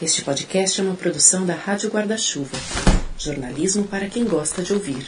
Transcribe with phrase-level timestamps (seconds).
[0.00, 2.56] Este podcast é uma produção da Rádio Guarda-Chuva.
[3.18, 5.04] Jornalismo para quem gosta de ouvir.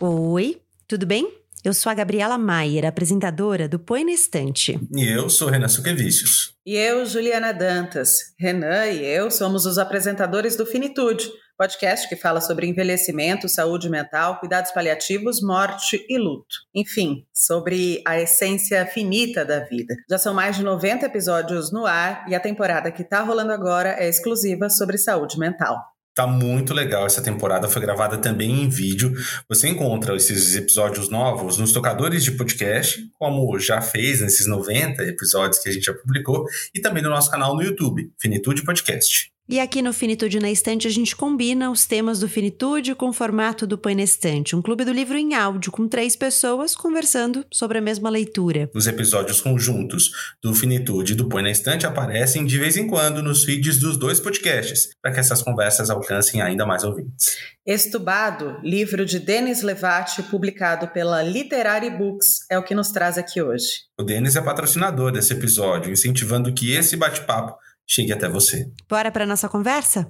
[0.00, 0.58] Oi,
[0.88, 1.30] tudo bem?
[1.62, 4.80] Eu sou a Gabriela Maier, apresentadora do Põe na Estante.
[4.96, 6.54] E eu sou Renan Suquevicius.
[6.64, 8.32] E eu, Juliana Dantas.
[8.38, 11.30] Renan e eu somos os apresentadores do Finitude,
[11.60, 16.56] podcast que fala sobre envelhecimento, saúde mental, cuidados paliativos, morte e luto.
[16.74, 19.94] Enfim, sobre a essência finita da vida.
[20.08, 23.94] Já são mais de 90 episódios no ar e a temporada que está rolando agora
[23.98, 25.76] é exclusiva sobre saúde mental.
[26.14, 29.12] Tá muito legal essa temporada, foi gravada também em vídeo.
[29.46, 35.62] Você encontra esses episódios novos nos tocadores de podcast, como já fez nesses 90 episódios
[35.62, 39.30] que a gente já publicou, e também no nosso canal no YouTube, Finitude Podcast.
[39.50, 43.12] E aqui no Finitude na Estante a gente combina os temas do Finitude com o
[43.12, 47.44] formato do Põe na Estante, um clube do livro em áudio com três pessoas conversando
[47.50, 48.70] sobre a mesma leitura.
[48.72, 53.24] Os episódios conjuntos do Finitude e do Põe na Estante aparecem de vez em quando
[53.24, 57.36] nos feeds dos dois podcasts, para que essas conversas alcancem ainda mais ouvintes.
[57.66, 63.42] Estubado, livro de Denis Levati, publicado pela Literary Books, é o que nos traz aqui
[63.42, 63.66] hoje.
[63.98, 67.58] O Denis é patrocinador desse episódio, incentivando que esse bate-papo
[67.90, 68.70] chegue até você.
[68.88, 70.08] Bora para nossa conversa?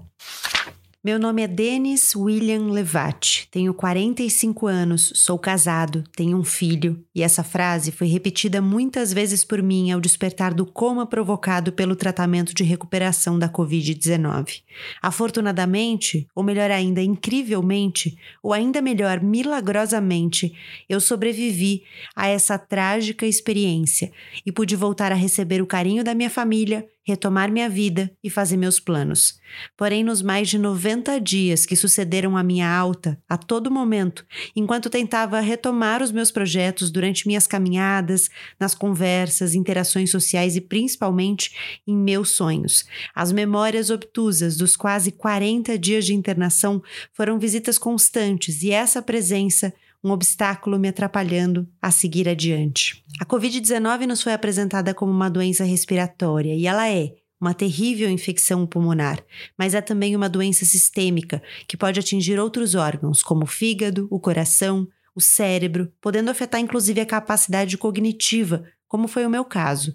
[1.02, 7.22] Meu nome é Denis William Levati, tenho 45 anos, sou casado, tenho um filho, e
[7.22, 12.52] essa frase foi repetida muitas vezes por mim ao despertar do coma provocado pelo tratamento
[12.52, 14.60] de recuperação da Covid-19.
[15.00, 20.52] Afortunadamente, ou melhor ainda, incrivelmente, ou ainda melhor, milagrosamente,
[20.86, 21.82] eu sobrevivi
[22.14, 24.12] a essa trágica experiência
[24.44, 28.56] e pude voltar a receber o carinho da minha família retomar minha vida e fazer
[28.56, 29.38] meus planos.
[29.76, 34.88] Porém, nos mais de 90 dias que sucederam à minha alta, a todo momento, enquanto
[34.88, 41.96] tentava retomar os meus projetos durante minhas caminhadas, nas conversas, interações sociais e principalmente em
[41.96, 46.82] meus sonhos, as memórias obtusas dos quase 40 dias de internação
[47.12, 53.04] foram visitas constantes e essa presença um obstáculo me atrapalhando a seguir adiante.
[53.20, 58.66] A Covid-19 nos foi apresentada como uma doença respiratória e ela é uma terrível infecção
[58.66, 59.24] pulmonar,
[59.58, 64.20] mas é também uma doença sistêmica que pode atingir outros órgãos, como o fígado, o
[64.20, 69.94] coração, o cérebro, podendo afetar inclusive a capacidade cognitiva, como foi o meu caso.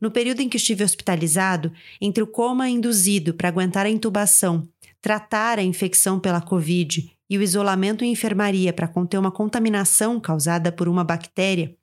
[0.00, 4.68] No período em que estive hospitalizado, entre o coma induzido para aguentar a intubação,
[5.00, 10.70] tratar a infecção pela Covid e o isolamento em enfermaria para conter uma contaminação causada
[10.70, 11.74] por uma bactéria,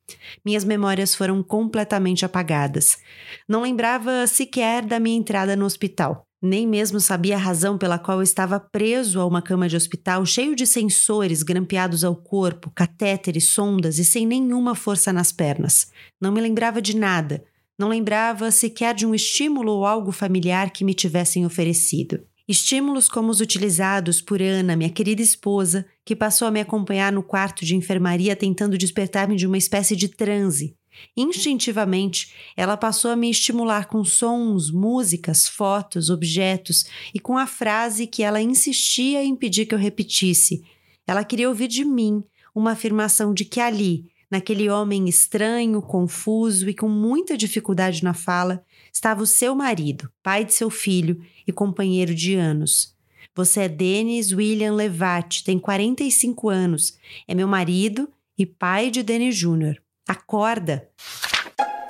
[0.45, 2.99] minhas memórias foram completamente apagadas.
[3.47, 6.23] Não lembrava sequer da minha entrada no hospital.
[6.39, 10.23] Nem mesmo sabia a razão pela qual eu estava preso a uma cama de hospital
[10.23, 15.87] cheio de sensores grampeados ao corpo, catéteres, sondas e sem nenhuma força nas pernas.
[16.21, 17.43] Não me lembrava de nada.
[17.75, 22.28] Não lembrava sequer de um estímulo ou algo familiar que me tivessem oferecido.
[22.49, 27.21] Estímulos como os utilizados por Ana, minha querida esposa, que passou a me acompanhar no
[27.21, 30.75] quarto de enfermaria tentando despertar-me de uma espécie de transe.
[31.15, 38.07] Instintivamente, ela passou a me estimular com sons, músicas, fotos, objetos e com a frase
[38.07, 40.63] que ela insistia em pedir que eu repetisse.
[41.05, 42.23] Ela queria ouvir de mim
[42.55, 48.66] uma afirmação de que ali, naquele homem estranho, confuso e com muita dificuldade na fala,
[48.94, 52.95] estava o seu marido, pai de seu filho e companheiro de anos.
[53.35, 56.97] Você é Denis William Levat, tem 45 anos,
[57.28, 59.79] é meu marido e pai de Denis Jr.
[60.07, 60.89] Acorda!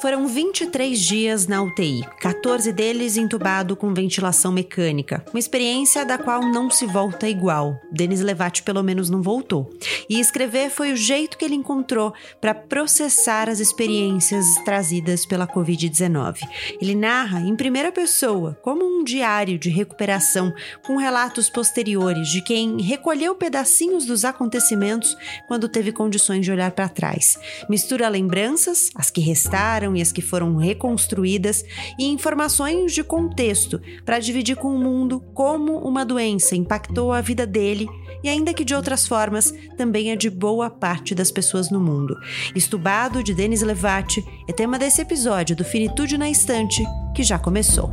[0.01, 5.25] Foram 23 dias na UTI, 14 deles entubado com ventilação mecânica.
[5.33, 7.77] Uma experiência da qual não se volta igual.
[7.91, 9.69] Denis Levati pelo menos não voltou.
[10.09, 16.47] E escrever foi o jeito que ele encontrou para processar as experiências trazidas pela Covid-19.
[16.81, 20.53] Ele narra em primeira pessoa, como um diário de recuperação,
[20.87, 26.87] com relatos posteriores de quem recolheu pedacinhos dos acontecimentos quando teve condições de olhar para
[26.87, 27.37] trás.
[27.69, 31.63] Mistura lembranças, as que restaram e as que foram reconstruídas,
[31.97, 37.45] e informações de contexto para dividir com o mundo como uma doença impactou a vida
[37.45, 37.87] dele
[38.23, 42.17] e, ainda que de outras formas, também a de boa parte das pessoas no mundo.
[42.55, 46.83] Estubado de Denis Levati é tema desse episódio do Finitude na Estante,
[47.15, 47.89] que já começou.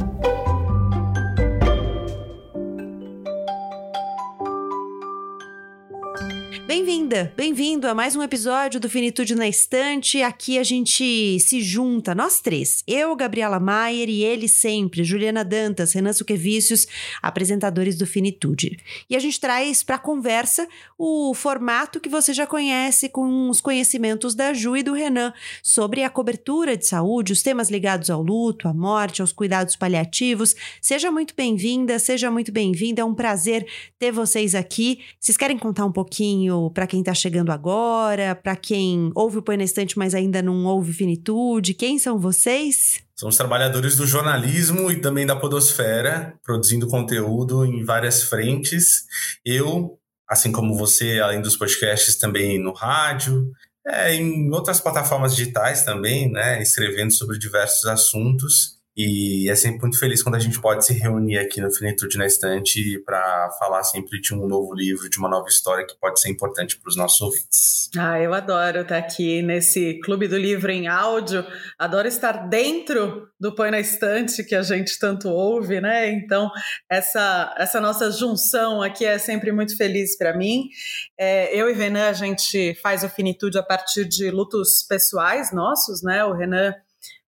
[6.66, 10.20] Bem-vinda, bem-vindo a mais um episódio do Finitude na Estante.
[10.20, 12.82] Aqui a gente se junta, nós três.
[12.88, 16.88] Eu, Gabriela Maier e ele sempre, Juliana Dantas, Renan Suquevicius,
[17.22, 18.80] apresentadores do Finitude.
[19.08, 20.66] E a gente traz para conversa
[20.98, 26.02] o formato que você já conhece com os conhecimentos da Ju e do Renan sobre
[26.02, 30.56] a cobertura de saúde, os temas ligados ao luto, à morte, aos cuidados paliativos.
[30.82, 33.02] Seja muito bem-vinda, seja muito bem-vinda.
[33.02, 33.64] É um prazer
[34.00, 34.98] ter vocês aqui.
[35.20, 39.56] Vocês querem contar um pouquinho para quem está chegando agora, para quem ouve o Põe
[39.56, 41.75] na Estante, mas ainda não ouve Finitude?
[41.75, 43.00] Quem são vocês?
[43.14, 49.05] São os trabalhadores do jornalismo e também da podosfera, produzindo conteúdo em várias frentes.
[49.44, 49.99] Eu,
[50.29, 53.50] assim como você, além dos podcasts, também no rádio,
[53.87, 58.75] é, em outras plataformas digitais também, né, escrevendo sobre diversos assuntos.
[58.96, 62.25] E é sempre muito feliz quando a gente pode se reunir aqui no Finitude na
[62.25, 66.31] Estante para falar sempre de um novo livro, de uma nova história que pode ser
[66.31, 67.90] importante para os nossos ouvintes.
[67.98, 71.44] Ah, eu adoro estar aqui nesse Clube do Livro em áudio.
[71.78, 76.10] Adoro estar dentro do Põe na Estante que a gente tanto ouve, né?
[76.10, 76.50] Então,
[76.90, 80.70] essa, essa nossa junção aqui é sempre muito feliz para mim.
[81.19, 86.02] É, eu e Renan, a gente faz o Finitude a partir de lutos pessoais nossos,
[86.02, 86.25] né?
[86.25, 86.72] O Renan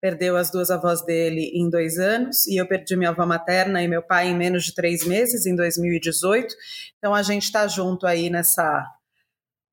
[0.00, 3.88] perdeu as duas avós dele em dois anos, e eu perdi minha avó materna e
[3.88, 6.54] meu pai em menos de três meses, em 2018.
[6.98, 8.84] Então a gente está junto aí nessa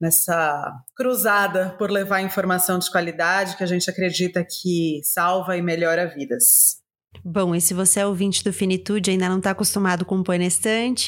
[0.02, 6.06] nessa cruzada por levar informação de qualidade que a gente acredita que salva e melhora
[6.06, 6.82] vidas.
[7.25, 10.24] Bom, e se você é ouvinte do Finitude e ainda não está acostumado com o
[10.24, 10.39] Põe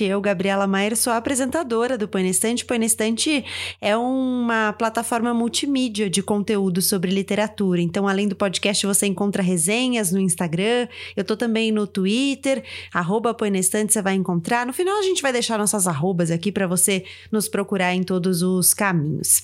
[0.02, 2.32] eu, Gabriela Maier, sou a apresentadora do Põe.
[2.68, 3.44] Põe Estante
[3.82, 7.82] é uma plataforma multimídia de conteúdo sobre literatura.
[7.82, 10.88] Então, além do podcast, você encontra resenhas no Instagram.
[11.16, 12.64] Eu estou também no Twitter,
[12.94, 14.66] arroba Põe você vai encontrar.
[14.66, 18.42] No final, a gente vai deixar nossas arrobas aqui para você nos procurar em todos
[18.42, 19.44] os caminhos.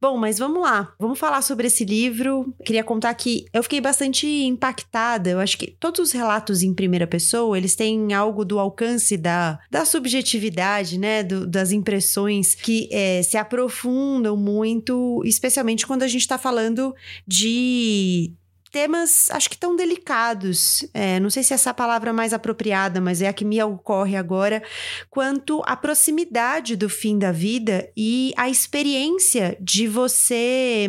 [0.00, 0.92] Bom, mas vamos lá.
[0.98, 2.52] Vamos falar sobre esse livro.
[2.64, 5.30] Queria contar que eu fiquei bastante impactada.
[5.30, 9.58] Eu acho que todos os relatos em primeira pessoa, eles têm algo do alcance da,
[9.70, 11.22] da subjetividade, né?
[11.22, 16.94] Do, das impressões que é, se aprofundam muito, especialmente quando a gente está falando
[17.26, 18.34] de
[18.70, 23.00] temas, acho que tão delicados, é, não sei se essa é a palavra mais apropriada,
[23.00, 24.62] mas é a que me ocorre agora,
[25.08, 30.88] quanto à proximidade do fim da vida e a experiência de você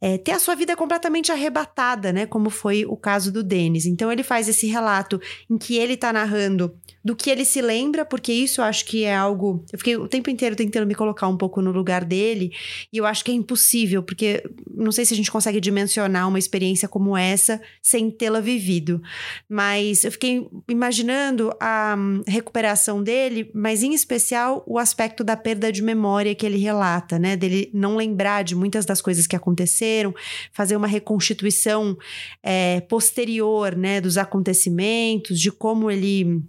[0.00, 2.26] é, ter a sua vida completamente arrebatada, né?
[2.26, 3.86] Como foi o caso do Denis.
[3.86, 5.20] Então ele faz esse relato
[5.50, 6.74] em que ele está narrando
[7.06, 9.64] do que ele se lembra, porque isso eu acho que é algo.
[9.72, 12.50] Eu fiquei o tempo inteiro tentando me colocar um pouco no lugar dele,
[12.92, 14.42] e eu acho que é impossível, porque
[14.74, 19.00] não sei se a gente consegue dimensionar uma experiência como essa sem tê-la vivido.
[19.48, 25.70] Mas eu fiquei imaginando a hum, recuperação dele, mas em especial o aspecto da perda
[25.70, 27.36] de memória que ele relata, né?
[27.36, 30.12] Dele não lembrar de muitas das coisas que aconteceram,
[30.52, 31.96] fazer uma reconstituição
[32.42, 36.42] é, posterior, né, dos acontecimentos, de como ele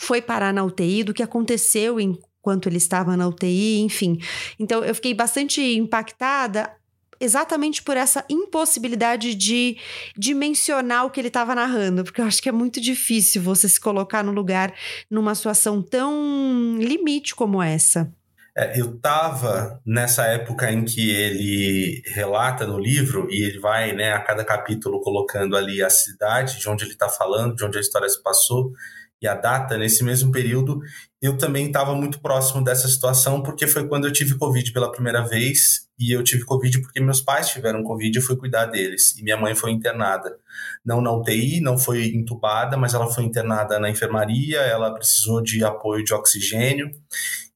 [0.00, 4.18] foi parar na UTI, do que aconteceu enquanto ele estava na UTI, enfim.
[4.58, 6.74] Então eu fiquei bastante impactada
[7.20, 9.76] exatamente por essa impossibilidade de
[10.16, 13.78] dimensionar o que ele estava narrando, porque eu acho que é muito difícil você se
[13.78, 14.72] colocar no lugar
[15.10, 18.10] numa situação tão limite como essa.
[18.56, 24.12] É, eu estava nessa época em que ele relata no livro e ele vai, né,
[24.12, 27.80] a cada capítulo colocando ali a cidade de onde ele está falando, de onde a
[27.82, 28.72] história se passou
[29.20, 30.80] e a data, nesse mesmo período,
[31.20, 35.22] eu também estava muito próximo dessa situação, porque foi quando eu tive Covid pela primeira
[35.22, 39.22] vez, e eu tive Covid porque meus pais tiveram Covid eu fui cuidar deles, e
[39.22, 40.34] minha mãe foi internada.
[40.82, 45.62] Não na UTI, não foi entubada, mas ela foi internada na enfermaria, ela precisou de
[45.62, 46.90] apoio de oxigênio,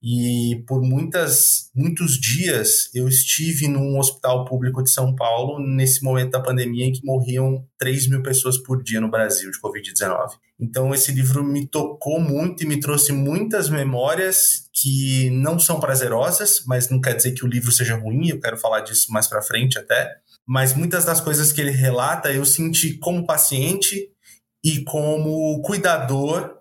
[0.07, 6.33] e por muitas, muitos dias eu estive num hospital público de São Paulo nesse momento
[6.33, 10.33] da pandemia em que morriam 3 mil pessoas por dia no Brasil de Covid-19.
[10.61, 16.63] Então esse livro me tocou muito e me trouxe muitas memórias que não são prazerosas,
[16.67, 19.41] mas não quer dizer que o livro seja ruim, eu quero falar disso mais para
[19.41, 20.19] frente até.
[20.47, 24.11] Mas muitas das coisas que ele relata eu senti como paciente
[24.63, 26.54] e como cuidador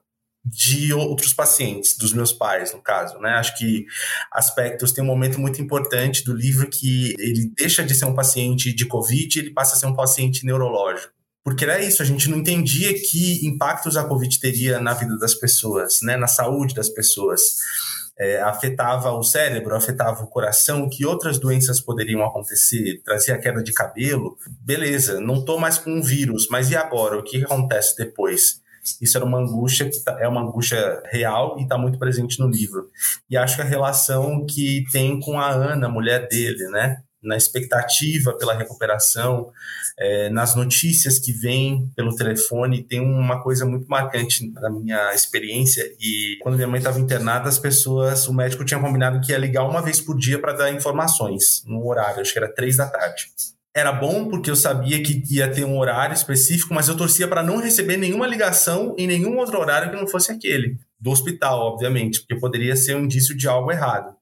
[0.45, 3.29] de outros pacientes, dos meus pais, no caso, né?
[3.31, 3.85] Acho que
[4.31, 8.73] aspectos tem um momento muito importante do livro que ele deixa de ser um paciente
[8.73, 11.13] de COVID, ele passa a ser um paciente neurológico.
[11.43, 15.33] Porque era isso, a gente não entendia que impactos a Covid teria na vida das
[15.33, 16.17] pessoas, né?
[16.17, 17.57] Na saúde das pessoas.
[18.15, 23.73] É, afetava o cérebro, afetava o coração, que outras doenças poderiam acontecer, trazia queda de
[23.73, 24.37] cabelo.
[24.61, 27.17] Beleza, não tô mais com um vírus, mas e agora?
[27.17, 28.62] O que acontece depois?
[29.01, 32.47] Isso era uma angústia que tá, é uma angústia real e está muito presente no
[32.47, 32.89] livro.
[33.29, 36.97] E acho que a relação que tem com a Ana, mulher dele, né?
[37.23, 39.49] na expectativa pela recuperação,
[39.97, 42.83] é, nas notícias que vêm pelo telefone.
[42.83, 45.83] Tem uma coisa muito marcante na minha experiência.
[45.99, 49.63] E quando minha mãe estava internada, as pessoas, o médico tinha combinado que ia ligar
[49.63, 53.31] uma vez por dia para dar informações, no horário, acho que era três da tarde.
[53.75, 57.41] Era bom porque eu sabia que ia ter um horário específico, mas eu torcia para
[57.41, 60.77] não receber nenhuma ligação em nenhum outro horário que não fosse aquele.
[60.99, 64.15] Do hospital, obviamente, porque poderia ser um indício de algo errado.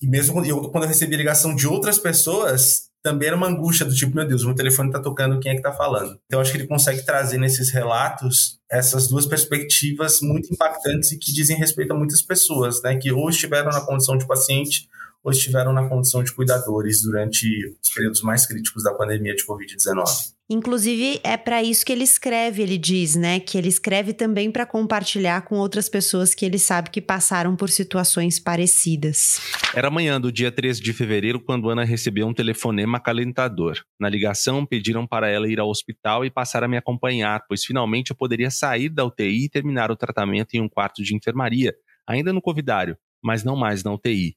[0.00, 3.94] E mesmo quando eu, quando eu ligação de outras pessoas, também era uma angústia do
[3.94, 6.18] tipo, meu Deus, meu telefone está tocando, quem é que está falando?
[6.26, 11.32] Então, acho que ele consegue trazer nesses relatos essas duas perspectivas muito impactantes e que
[11.32, 12.96] dizem respeito a muitas pessoas, né?
[12.96, 14.88] Que ou estiveram na condição de paciente
[15.22, 17.46] ou estiveram na condição de cuidadores durante
[17.82, 20.32] os períodos mais críticos da pandemia de Covid-19.
[20.50, 23.40] Inclusive, é para isso que ele escreve, ele diz, né?
[23.40, 27.70] Que ele escreve também para compartilhar com outras pessoas que ele sabe que passaram por
[27.70, 29.40] situações parecidas.
[29.74, 33.78] Era manhã do dia 13 de fevereiro quando Ana recebeu um telefonema acalentador.
[33.98, 38.10] Na ligação, pediram para ela ir ao hospital e passar a me acompanhar, pois finalmente
[38.10, 41.72] eu poderia sair da UTI e terminar o tratamento em um quarto de enfermaria,
[42.06, 44.36] ainda no Covidário, mas não mais na UTI.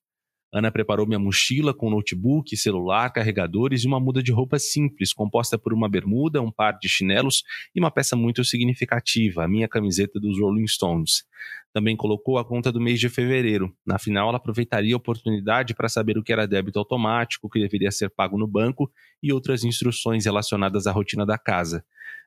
[0.55, 5.57] Ana preparou minha mochila com notebook, celular, carregadores e uma muda de roupa simples, composta
[5.57, 7.43] por uma bermuda, um par de chinelos
[7.75, 11.25] e uma peça muito significativa, a minha camiseta dos Rolling Stones.
[11.73, 13.75] Também colocou a conta do mês de fevereiro.
[13.85, 17.59] Na final, ela aproveitaria a oportunidade para saber o que era débito automático, o que
[17.59, 18.89] deveria ser pago no banco
[19.21, 21.83] e outras instruções relacionadas à rotina da casa.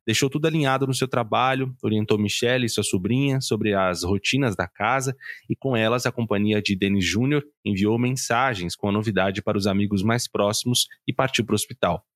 [0.09, 4.67] Deixou tudo alinhado no seu trabalho, orientou Michelle e sua sobrinha sobre as rotinas da
[4.67, 5.15] casa
[5.51, 9.67] e com elas a companhia de Denis Júnior enviou mensagens com a novidade para os
[9.67, 12.07] amigos mais próximos e partiu para o hospital.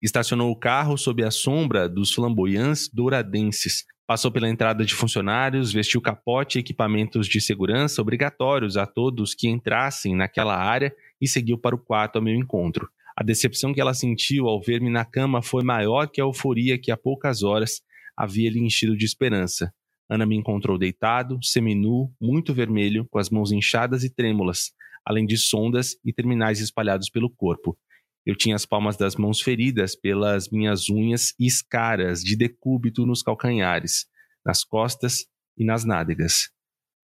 [0.00, 3.84] Estacionou o carro sob a sombra dos flamboyantes douradenses.
[4.06, 9.48] Passou pela entrada de funcionários, vestiu capote e equipamentos de segurança obrigatórios a todos que
[9.48, 12.88] entrassem naquela área e seguiu para o quarto ao meu encontro.
[13.20, 16.90] A decepção que ela sentiu ao ver-me na cama foi maior que a euforia que
[16.90, 17.82] há poucas horas
[18.16, 19.74] havia lhe enchido de esperança.
[20.08, 24.70] Ana me encontrou deitado, seminu, muito vermelho, com as mãos inchadas e trêmulas,
[25.04, 27.78] além de sondas e terminais espalhados pelo corpo.
[28.24, 33.22] Eu tinha as palmas das mãos feridas pelas minhas unhas e escaras de decúbito nos
[33.22, 34.06] calcanhares,
[34.46, 35.26] nas costas
[35.58, 36.48] e nas nádegas.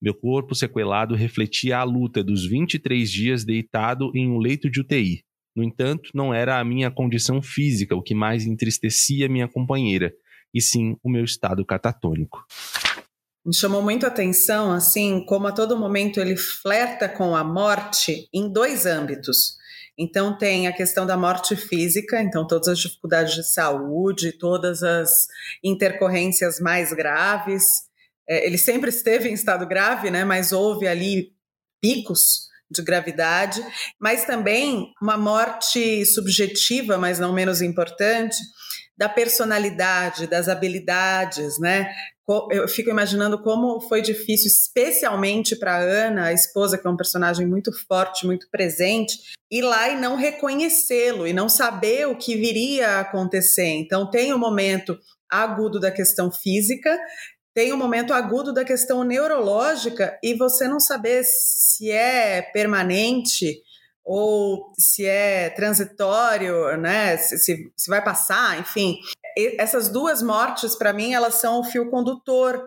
[0.00, 5.25] Meu corpo sequelado refletia a luta dos 23 dias deitado em um leito de UTI,
[5.56, 10.12] no entanto, não era a minha condição física o que mais entristecia minha companheira,
[10.52, 12.44] e sim o meu estado catatônico.
[13.44, 18.28] Me chamou muito a atenção, assim, como a todo momento ele flerta com a morte
[18.34, 19.56] em dois âmbitos.
[19.98, 25.26] Então, tem a questão da morte física, então, todas as dificuldades de saúde, todas as
[25.64, 27.64] intercorrências mais graves.
[28.28, 31.32] É, ele sempre esteve em estado grave, né, mas houve ali
[31.80, 33.64] picos de gravidade,
[34.00, 38.36] mas também uma morte subjetiva, mas não menos importante,
[38.96, 41.92] da personalidade, das habilidades, né?
[42.50, 47.46] Eu fico imaginando como foi difícil, especialmente para Ana, a esposa, que é um personagem
[47.46, 49.16] muito forte, muito presente,
[49.48, 53.68] ir lá e não reconhecê-lo e não saber o que viria a acontecer.
[53.68, 54.98] Então, tem o um momento
[55.30, 56.98] agudo da questão física,
[57.56, 63.62] tem um momento agudo da questão neurológica e você não saber se é permanente
[64.04, 67.16] ou se é transitório, né?
[67.16, 68.98] Se, se, se vai passar, enfim.
[69.34, 72.62] E essas duas mortes, para mim, elas são o fio condutor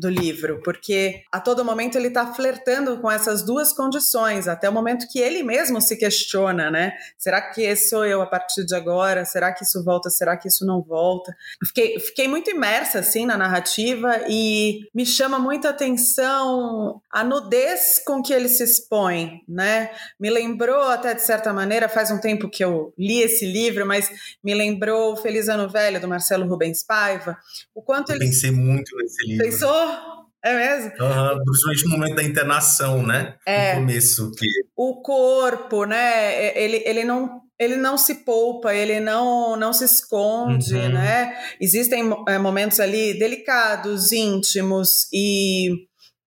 [0.00, 4.72] do livro, porque a todo momento ele está flertando com essas duas condições, até o
[4.72, 6.94] momento que ele mesmo se questiona, né?
[7.18, 9.24] Será que sou eu a partir de agora?
[9.26, 10.08] Será que isso volta?
[10.08, 11.36] Será que isso não volta?
[11.66, 18.22] Fiquei, fiquei muito imersa, assim, na narrativa e me chama muita atenção a nudez com
[18.22, 19.90] que ele se expõe, né?
[20.18, 24.10] Me lembrou, até de certa maneira, faz um tempo que eu li esse livro, mas
[24.42, 27.36] me lembrou Feliz Ano Velho, do Marcelo Rubens Paiva,
[27.74, 28.26] o quanto eu ele...
[28.26, 29.44] Pensei muito nesse livro.
[29.44, 29.89] Pensou?
[30.42, 30.90] É mesmo?
[31.04, 33.36] Uhum, principalmente no momento da internação, né?
[33.44, 33.74] É.
[33.74, 34.32] No começo.
[34.32, 34.46] Que...
[34.74, 36.58] O corpo, né?
[36.58, 40.92] Ele, ele não ele não se poupa, ele não, não se esconde, uhum.
[40.94, 41.38] né?
[41.60, 45.68] Existem é, momentos ali delicados, íntimos e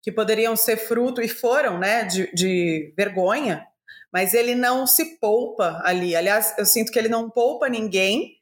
[0.03, 3.65] que poderiam ser fruto e foram, né, de, de vergonha,
[4.11, 6.15] mas ele não se poupa ali.
[6.15, 8.33] Aliás, eu sinto que ele não poupa ninguém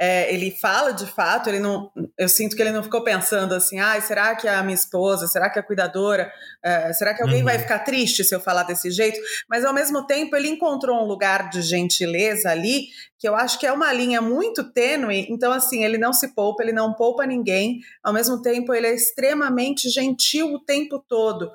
[0.00, 3.78] é, ele fala de fato, ele não, eu sinto que ele não ficou pensando assim,
[3.78, 6.32] ah, será que a minha esposa, será que a cuidadora,
[6.64, 7.44] é, será que alguém uhum.
[7.44, 9.20] vai ficar triste se eu falar desse jeito?
[9.46, 12.86] Mas ao mesmo tempo ele encontrou um lugar de gentileza ali
[13.20, 15.26] que eu acho que é uma linha muito tênue.
[15.28, 18.94] Então, assim, ele não se poupa, ele não poupa ninguém, ao mesmo tempo, ele é
[18.94, 21.50] extremamente gentil o tempo todo.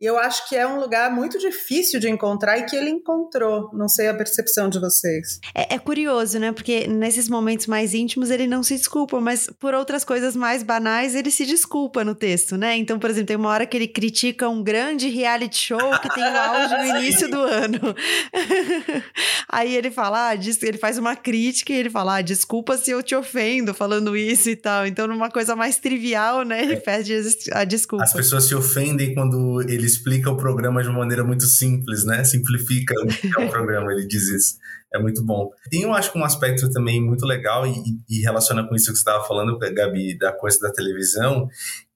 [0.00, 3.68] E eu acho que é um lugar muito difícil de encontrar e que ele encontrou.
[3.74, 5.38] Não sei a percepção de vocês.
[5.54, 6.52] É, é, curioso, né?
[6.52, 11.14] Porque nesses momentos mais íntimos ele não se desculpa, mas por outras coisas mais banais
[11.14, 12.78] ele se desculpa no texto, né?
[12.78, 16.24] Então, por exemplo, tem uma hora que ele critica um grande reality show que tem
[16.24, 17.94] o auge no início do ano.
[19.50, 23.02] Aí ele fala, ah, ele faz uma crítica e ele fala, ah, desculpa se eu
[23.02, 24.86] te ofendo falando isso e tal.
[24.86, 26.62] Então, numa coisa mais trivial, né?
[26.62, 26.80] Ele é.
[26.80, 27.14] pede
[27.52, 28.04] a desculpa.
[28.04, 32.24] As pessoas se ofendem quando ele explica o programa de uma maneira muito simples, né?
[32.24, 32.94] Simplifica
[33.38, 34.56] o programa, ele diz isso.
[34.92, 35.50] É muito bom.
[35.70, 37.74] Tem, eu acho, um aspecto também muito legal e,
[38.08, 41.48] e relaciona com isso que você estava falando, Gabi, da coisa da televisão,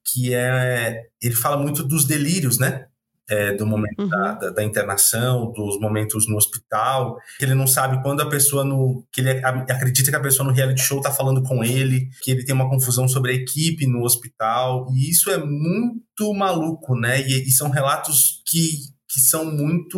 [0.05, 1.03] que é.
[1.21, 2.85] Ele fala muito dos delírios, né?
[3.27, 4.07] É, do momento uhum.
[4.07, 8.63] da, da, da, internação, dos momentos no hospital, que ele não sabe quando a pessoa
[8.63, 9.03] no.
[9.11, 12.45] que ele acredita que a pessoa no reality show tá falando com ele, que ele
[12.45, 17.19] tem uma confusão sobre a equipe no hospital, e isso é muito maluco, né?
[17.21, 19.97] E, e são relatos que que são muito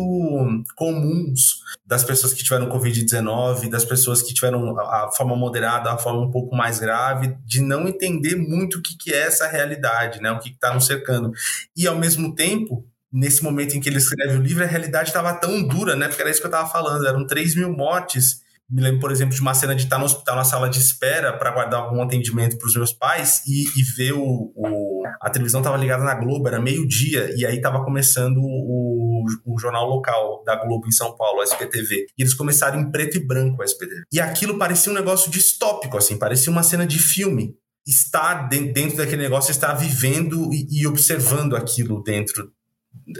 [0.76, 6.20] comuns das pessoas que tiveram Covid-19, das pessoas que tiveram a, forma moderada, a forma
[6.20, 10.30] um pouco mais grave, de não entender muito o que, que é essa realidade, né?
[10.30, 11.32] o que está nos cercando.
[11.76, 15.34] E, ao mesmo tempo, nesse momento em que ele escreve o livro, a realidade estava
[15.34, 16.08] tão dura, né?
[16.08, 18.46] Porque era isso que eu estava falando, eram 3 mil mortes.
[18.70, 21.32] Me lembro, por exemplo, de uma cena de estar no hospital na sala de espera
[21.32, 25.60] para aguardar algum atendimento para os meus pais e, e ver o, o, A televisão
[25.60, 30.54] estava ligada na Globo, era meio-dia, e aí estava começando o, o, jornal local da
[30.56, 32.08] Globo em São Paulo, o SPTV.
[32.18, 34.02] E eles começaram em preto e branco o SPTV.
[34.12, 39.22] E aquilo parecia um negócio distópico, assim, parecia uma cena de filme estar dentro daquele
[39.22, 42.52] negócio, estar vivendo e, observando aquilo dentro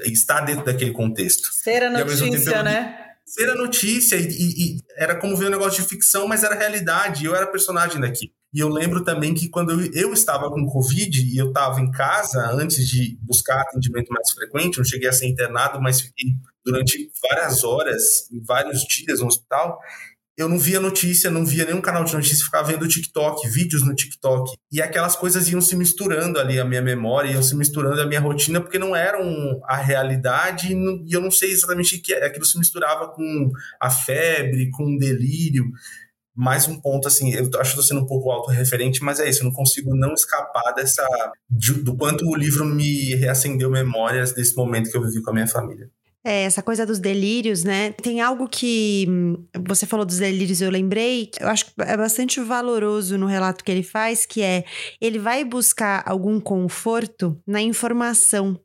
[0.04, 1.48] estar dentro daquele contexto.
[1.52, 3.04] Ser a notícia, tempo, né?
[3.24, 6.54] Ser a notícia, e, e, e, era como ver um negócio de ficção, mas era
[6.54, 8.32] realidade, eu era personagem daqui.
[8.52, 11.90] E eu lembro também que quando eu, eu estava com Covid e eu estava em
[11.90, 16.32] casa antes de buscar atendimento mais frequente, não cheguei a ser internado, mas fiquei
[16.64, 19.78] durante várias horas, vários dias no hospital,
[20.38, 23.92] eu não via notícia, não via nenhum canal de notícia, ficava vendo TikTok, vídeos no
[23.92, 24.56] TikTok.
[24.70, 28.20] E aquelas coisas iam se misturando ali, a minha memória, iam se misturando a minha
[28.20, 32.24] rotina, porque não eram a realidade e eu não sei exatamente o que é.
[32.24, 35.64] Aquilo se misturava com a febre, com o delírio.
[36.36, 39.40] Mais um ponto, assim, eu acho que estou sendo um pouco autorreferente, mas é isso,
[39.40, 41.04] eu não consigo não escapar dessa.
[41.82, 45.48] do quanto o livro me reacendeu memórias desse momento que eu vivi com a minha
[45.48, 45.90] família.
[46.28, 47.92] É, essa coisa dos delírios, né?
[47.92, 52.38] Tem algo que hum, você falou dos delírios, eu lembrei, eu acho que é bastante
[52.38, 54.62] valoroso no relato que ele faz, que é
[55.00, 58.60] ele vai buscar algum conforto na informação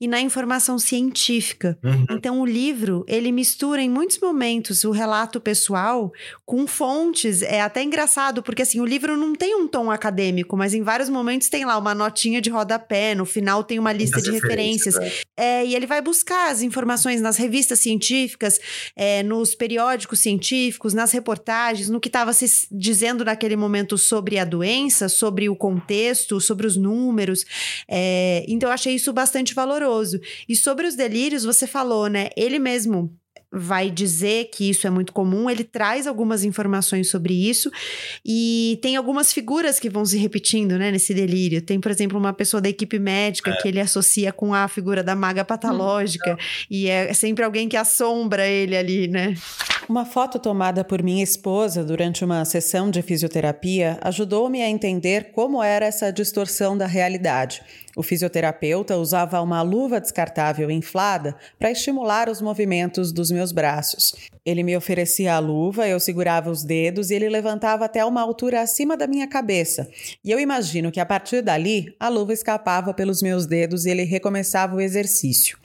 [0.00, 1.78] e na informação científica.
[1.84, 2.06] Uhum.
[2.12, 6.10] Então o livro, ele mistura em muitos momentos o relato pessoal
[6.46, 7.42] com fontes.
[7.42, 11.10] É até engraçado, porque assim, o livro não tem um tom acadêmico, mas em vários
[11.10, 14.94] momentos tem lá uma notinha de rodapé, no final tem uma lista de referências.
[14.94, 15.10] Né?
[15.36, 18.60] É, e ele vai buscar as informações informações nas revistas científicas,
[18.94, 24.44] é, nos periódicos científicos, nas reportagens, no que estava se dizendo naquele momento sobre a
[24.44, 27.44] doença, sobre o contexto, sobre os números.
[27.88, 30.20] É, então, eu achei isso bastante valoroso.
[30.48, 32.28] E sobre os delírios, você falou, né?
[32.36, 33.12] Ele mesmo
[33.52, 37.70] vai dizer que isso é muito comum, ele traz algumas informações sobre isso
[38.24, 41.60] e tem algumas figuras que vão se repetindo, né, nesse delírio.
[41.60, 43.56] Tem, por exemplo, uma pessoa da equipe médica é.
[43.56, 46.36] que ele associa com a figura da maga patológica hum.
[46.70, 49.34] e é sempre alguém que assombra ele ali, né?
[49.88, 55.62] Uma foto tomada por minha esposa durante uma sessão de fisioterapia ajudou-me a entender como
[55.62, 57.60] era essa distorção da realidade.
[57.94, 64.14] O fisioterapeuta usava uma luva descartável inflada para estimular os movimentos dos meus braços.
[64.44, 68.62] Ele me oferecia a luva, eu segurava os dedos e ele levantava até uma altura
[68.62, 69.88] acima da minha cabeça.
[70.24, 74.04] E eu imagino que a partir dali a luva escapava pelos meus dedos e ele
[74.04, 75.58] recomeçava o exercício.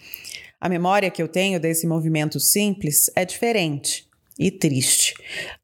[0.59, 4.06] A memória que eu tenho desse movimento simples é diferente
[4.39, 5.15] e triste.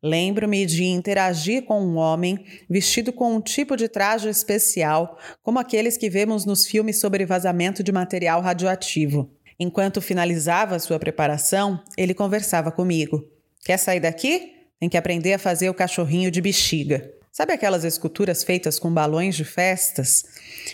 [0.02, 5.98] Lembro-me de interagir com um homem vestido com um tipo de traje especial, como aqueles
[5.98, 9.30] que vemos nos filmes sobre vazamento de material radioativo.
[9.60, 13.24] Enquanto finalizava sua preparação, ele conversava comigo.
[13.64, 14.54] Quer sair daqui?
[14.80, 17.14] Tem que aprender a fazer o cachorrinho de bexiga.
[17.36, 20.24] Sabe aquelas esculturas feitas com balões de festas?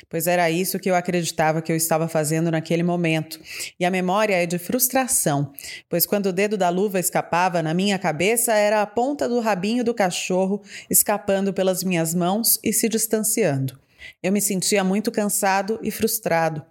[0.10, 3.40] Pois era isso que eu acreditava que eu estava fazendo naquele momento.
[3.80, 5.54] E a memória é de frustração,
[5.88, 9.86] pois quando o dedo da luva escapava na minha cabeça, era a ponta do rabinho
[9.86, 13.80] do cachorro escapando pelas minhas mãos e se distanciando.
[14.22, 16.62] Eu me sentia muito cansado e frustrado.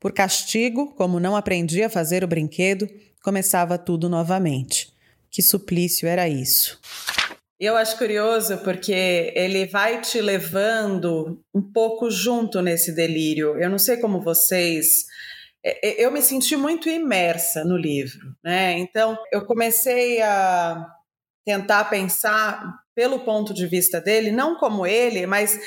[0.00, 2.88] Por castigo, como não aprendi a fazer o brinquedo,
[3.22, 4.90] começava tudo novamente.
[5.30, 6.80] Que suplício era isso!
[7.58, 13.56] Eu acho curioso porque ele vai te levando um pouco junto nesse delírio.
[13.60, 15.04] Eu não sei como vocês.
[15.64, 18.72] É, é, eu me senti muito imersa no livro, né?
[18.78, 20.84] Então eu comecei a
[21.44, 25.58] tentar pensar pelo ponto de vista dele, não como ele, mas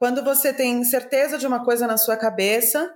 [0.00, 2.92] quando você tem certeza de uma coisa na sua cabeça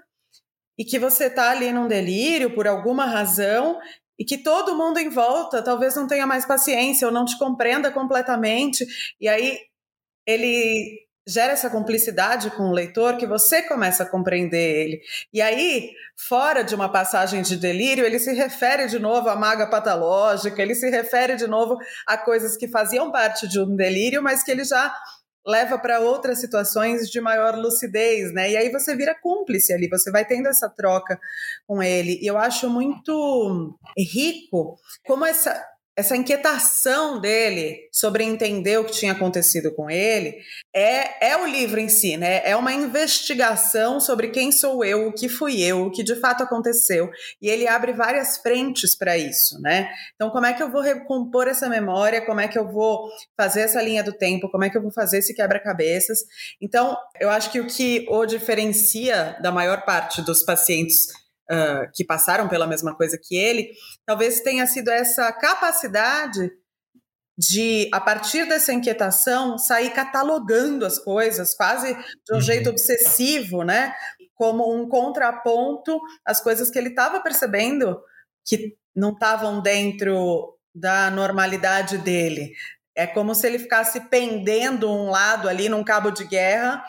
[0.78, 3.78] e que você está ali num delírio por alguma razão
[4.18, 7.90] e que todo mundo em volta talvez não tenha mais paciência ou não te compreenda
[7.90, 8.86] completamente,
[9.20, 9.58] e aí
[10.26, 15.00] ele gera essa cumplicidade com o leitor que você começa a compreender ele.
[15.32, 19.66] E aí, fora de uma passagem de delírio, ele se refere de novo à maga
[19.66, 24.42] patológica, ele se refere de novo a coisas que faziam parte de um delírio, mas
[24.42, 24.94] que ele já
[25.46, 28.50] leva para outras situações de maior lucidez, né?
[28.50, 31.18] E aí você vira cúmplice ali, você vai tendo essa troca
[31.66, 32.18] com ele.
[32.22, 35.54] E eu acho muito rico como essa
[35.96, 40.38] essa inquietação dele sobre entender o que tinha acontecido com ele
[40.74, 42.42] é, é o livro em si, né?
[42.44, 46.42] É uma investigação sobre quem sou eu, o que fui eu, o que de fato
[46.42, 47.10] aconteceu.
[47.40, 49.88] E ele abre várias frentes para isso, né?
[50.16, 52.26] Então, como é que eu vou recompor essa memória?
[52.26, 54.50] Como é que eu vou fazer essa linha do tempo?
[54.50, 56.24] Como é que eu vou fazer esse quebra-cabeças?
[56.60, 62.04] Então, eu acho que o que o diferencia da maior parte dos pacientes uh, que
[62.04, 63.70] passaram pela mesma coisa que ele,
[64.06, 66.50] talvez tenha sido essa capacidade
[67.36, 72.40] de, a partir dessa inquietação, sair catalogando as coisas, quase de um uhum.
[72.40, 73.94] jeito obsessivo, né?
[74.34, 78.00] Como um contraponto às coisas que ele estava percebendo
[78.44, 82.52] que não estavam dentro da normalidade dele.
[82.96, 86.84] É como se ele ficasse pendendo um lado ali num cabo de guerra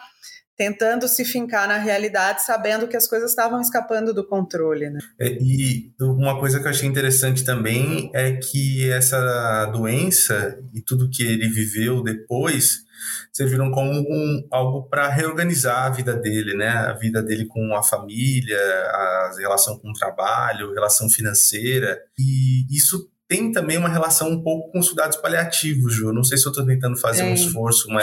[0.57, 4.89] tentando se fincar na realidade, sabendo que as coisas estavam escapando do controle.
[4.89, 4.99] Né?
[5.19, 11.09] É, e uma coisa que eu achei interessante também é que essa doença e tudo
[11.09, 12.85] que ele viveu depois
[13.31, 16.69] serviram como um, algo para reorganizar a vida dele, né?
[16.69, 21.99] A vida dele com a família, a relação com o trabalho, relação financeira.
[22.17, 26.13] E isso tem também uma relação um pouco com os cuidados paliativos, Ju.
[26.13, 27.25] Não sei se eu estou tentando fazer é.
[27.25, 28.01] um esforço, uma,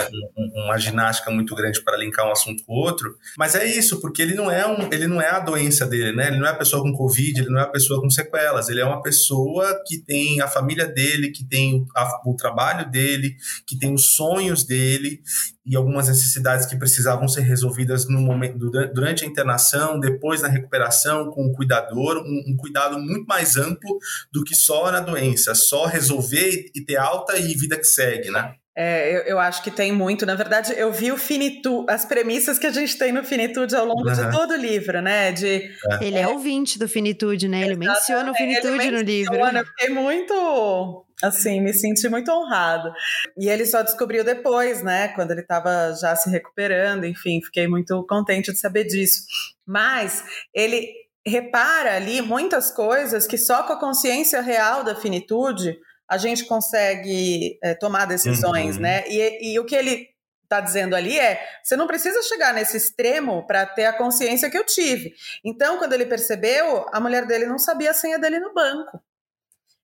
[0.53, 4.21] uma ginástica muito grande para linkar um assunto com o outro, mas é isso, porque
[4.21, 6.27] ele não é um, ele não é a doença dele, né?
[6.27, 8.81] Ele não é a pessoa com Covid, ele não é a pessoa com sequelas, ele
[8.81, 13.77] é uma pessoa que tem a família dele, que tem a, o trabalho dele, que
[13.77, 15.21] tem os sonhos dele
[15.65, 18.57] e algumas necessidades que precisavam ser resolvidas no momento
[18.93, 23.97] durante a internação, depois na recuperação com o cuidador, um, um cuidado muito mais amplo
[24.31, 25.13] do que só na doença,
[25.55, 28.55] só resolver e ter alta e vida que segue, né?
[28.75, 30.25] É, eu, eu, acho que tem muito.
[30.25, 33.85] Na verdade, eu vi o finitude, as premissas que a gente tem no Finitude ao
[33.85, 34.15] longo uhum.
[34.15, 35.31] de todo o livro, né?
[35.31, 35.71] De, é.
[36.01, 37.61] Ele é, é ouvinte do Finitude, né?
[37.61, 39.35] Ele menciona o Finitude menciona, no livro.
[39.35, 42.91] Eu fiquei muito, assim, me senti muito honrado.
[43.37, 45.09] E ele só descobriu depois, né?
[45.09, 49.21] Quando ele estava já se recuperando, enfim, fiquei muito contente de saber disso.
[49.67, 56.17] Mas ele repara ali muitas coisas que só com a consciência real da finitude a
[56.17, 58.81] gente consegue é, tomar decisões, uhum.
[58.81, 59.03] né?
[59.07, 60.09] E, e o que ele
[60.43, 64.57] está dizendo ali é: você não precisa chegar nesse extremo para ter a consciência que
[64.57, 65.13] eu tive.
[65.43, 69.01] Então, quando ele percebeu, a mulher dele não sabia a senha dele no banco.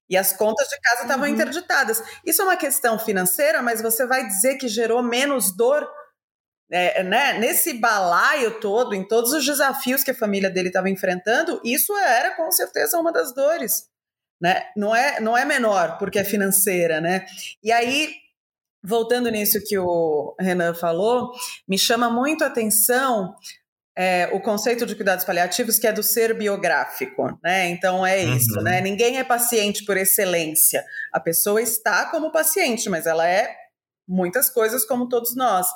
[0.10, 1.34] E as contas de casa estavam uhum.
[1.34, 2.04] interditadas.
[2.26, 5.88] Isso é uma questão financeira, mas você vai dizer que gerou menos dor
[6.72, 7.40] é, né?
[7.40, 12.36] nesse balaio todo, em todos os desafios que a família dele estava enfrentando, isso era
[12.36, 13.90] com certeza uma das dores
[14.42, 14.64] né?
[14.76, 17.26] Não é, não é menor porque é financeira, né?
[17.64, 18.14] E aí,
[18.84, 21.32] voltando nisso que o Renan falou,
[21.68, 23.36] me chama muito a atenção
[23.98, 27.68] é, o conceito de cuidados paliativos que é do ser biográfico, né?
[27.70, 28.64] Então é isso, uhum.
[28.64, 28.80] né?
[28.80, 30.86] Ninguém é paciente por excelência.
[31.12, 33.54] A pessoa está como paciente, mas ela é
[34.10, 35.68] muitas coisas como todos nós.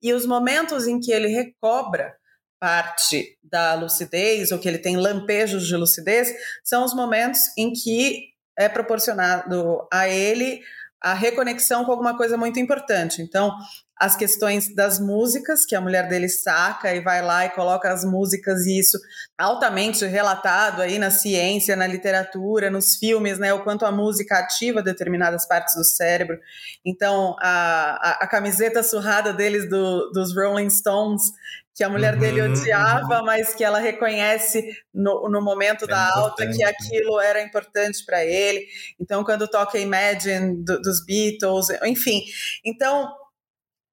[0.00, 2.14] E os momentos em que ele recobra
[2.58, 6.30] parte da lucidez, ou que ele tem lampejos de lucidez,
[6.62, 10.60] são os momentos em que é proporcionado a ele
[11.02, 13.22] a reconexão com alguma coisa muito importante.
[13.22, 13.56] Então,
[14.00, 18.02] as questões das músicas, que a mulher dele saca e vai lá e coloca as
[18.02, 18.98] músicas, e isso
[19.36, 23.52] altamente relatado aí na ciência, na literatura, nos filmes, né?
[23.52, 26.38] O quanto a música ativa determinadas partes do cérebro.
[26.82, 31.24] Então, a, a, a camiseta surrada deles, do, dos Rolling Stones,
[31.74, 33.24] que a mulher uhum, dele odiava, uhum.
[33.26, 38.24] mas que ela reconhece no, no momento é da alta que aquilo era importante para
[38.24, 38.66] ele.
[38.98, 42.22] Então, quando toca Imagine do, dos Beatles, enfim.
[42.64, 43.10] Então,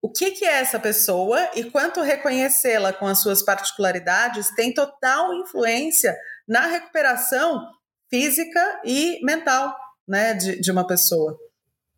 [0.02, 5.34] o que, que é essa pessoa e quanto reconhecê-la com as suas particularidades tem total
[5.34, 6.16] influência
[6.48, 7.66] na recuperação
[8.10, 9.76] física e mental
[10.08, 11.38] né, de, de uma pessoa.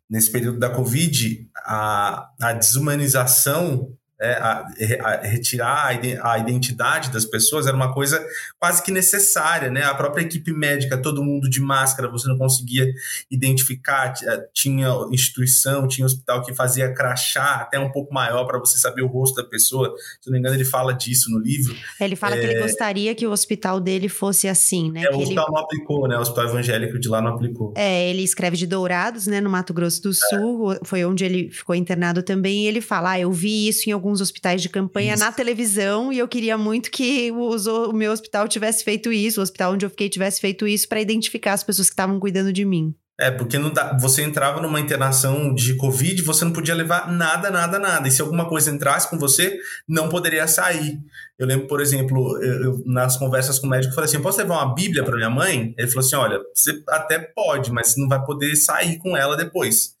[0.08, 4.66] nesse período da Covid, a, a desumanização é, a,
[5.02, 8.22] a, retirar a identidade das pessoas era uma coisa
[8.58, 9.82] quase que necessária, né?
[9.84, 12.86] A própria equipe médica, todo mundo de máscara, você não conseguia
[13.30, 18.76] identificar, eh, tinha instituição, tinha hospital que fazia crachá até um pouco maior para você
[18.76, 19.94] saber o rosto da pessoa.
[20.20, 21.74] Se não me engano, ele fala disso no livro.
[21.98, 22.40] Ele fala é...
[22.40, 22.62] que ele é.
[22.62, 25.04] gostaria que o hospital dele fosse assim, né?
[25.04, 25.54] É, que o hospital ele...
[25.54, 26.18] não aplicou, né?
[26.18, 27.72] O hospital evangélico de lá não aplicou.
[27.76, 30.80] É, ele escreve de Dourados, né, no Mato Grosso do Sul, é.
[30.84, 34.09] foi onde ele ficou internado também, e ele fala: ah, eu vi isso em algum
[34.10, 35.24] alguns hospitais de campanha isso.
[35.24, 37.54] na televisão e eu queria muito que o,
[37.88, 41.00] o meu hospital tivesse feito isso, o hospital onde eu fiquei tivesse feito isso para
[41.00, 42.94] identificar as pessoas que estavam cuidando de mim.
[43.18, 47.50] É, porque não dá, você entrava numa internação de Covid, você não podia levar nada,
[47.50, 48.08] nada, nada.
[48.08, 50.98] E se alguma coisa entrasse com você, não poderia sair.
[51.38, 54.38] Eu lembro, por exemplo, eu, eu, nas conversas com o médico, eu falei assim: posso
[54.38, 55.74] levar uma Bíblia para minha mãe?
[55.76, 59.36] Ele falou assim: olha, você até pode, mas você não vai poder sair com ela
[59.36, 59.94] depois.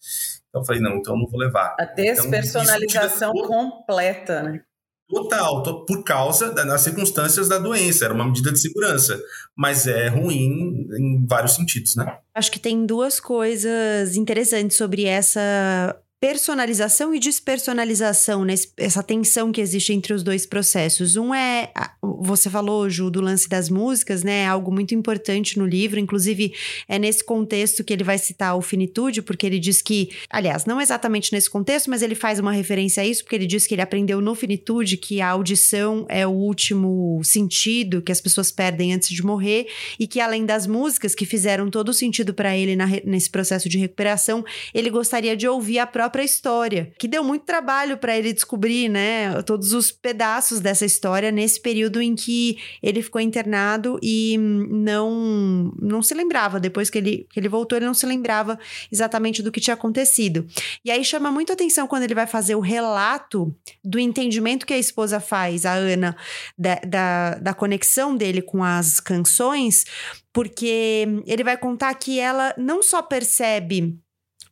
[0.50, 1.74] Então eu falei, não, então eu não vou levar.
[1.78, 4.60] A despersonalização então, completa, né?
[5.08, 9.20] Total, por causa das circunstâncias da doença, era uma medida de segurança,
[9.56, 12.18] mas é ruim em vários sentidos, né?
[12.32, 18.52] Acho que tem duas coisas interessantes sobre essa personalização e despersonalização, né?
[18.76, 21.16] essa tensão que existe entre os dois processos.
[21.16, 24.40] Um é, você falou, Ju, do lance das músicas, né?
[24.40, 26.52] É algo muito importante no livro, inclusive
[26.86, 30.78] é nesse contexto que ele vai citar o Finitude, porque ele diz que, aliás, não
[30.78, 33.82] exatamente nesse contexto, mas ele faz uma referência a isso, porque ele diz que ele
[33.82, 39.08] aprendeu no Finitude que a audição é o último sentido que as pessoas perdem antes
[39.08, 39.66] de morrer
[39.98, 43.70] e que além das músicas que fizeram todo o sentido para ele na, nesse processo
[43.70, 48.18] de recuperação, ele gostaria de ouvir a própria própria história, que deu muito trabalho para
[48.18, 53.98] ele descobrir, né, todos os pedaços dessa história nesse período em que ele ficou internado
[54.02, 58.58] e não não se lembrava depois que ele que ele voltou, ele não se lembrava
[58.90, 60.46] exatamente do que tinha acontecido.
[60.84, 64.78] E aí chama muito atenção quando ele vai fazer o relato do entendimento que a
[64.78, 66.16] esposa faz, a Ana,
[66.58, 69.84] da, da, da conexão dele com as canções,
[70.32, 74.00] porque ele vai contar que ela não só percebe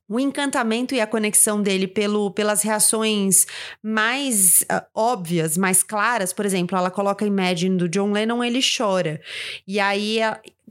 [0.08, 3.46] o encantamento e a conexão dele pelo, pelas reações
[3.82, 6.32] mais uh, óbvias, mais claras.
[6.32, 9.20] Por exemplo, ela coloca Imagine do John Lennon, ele chora.
[9.66, 10.20] E aí,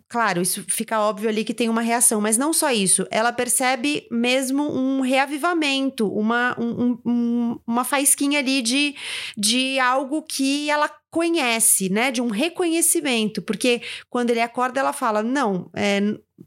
[0.09, 3.05] claro, isso fica óbvio ali que tem uma reação, mas não só isso.
[3.11, 8.95] Ela percebe mesmo um reavivamento, uma, um, um, uma faísquinha ali de,
[9.37, 12.11] de algo que ela conhece, né?
[12.11, 15.99] De um reconhecimento, porque quando ele acorda, ela fala: Não, é,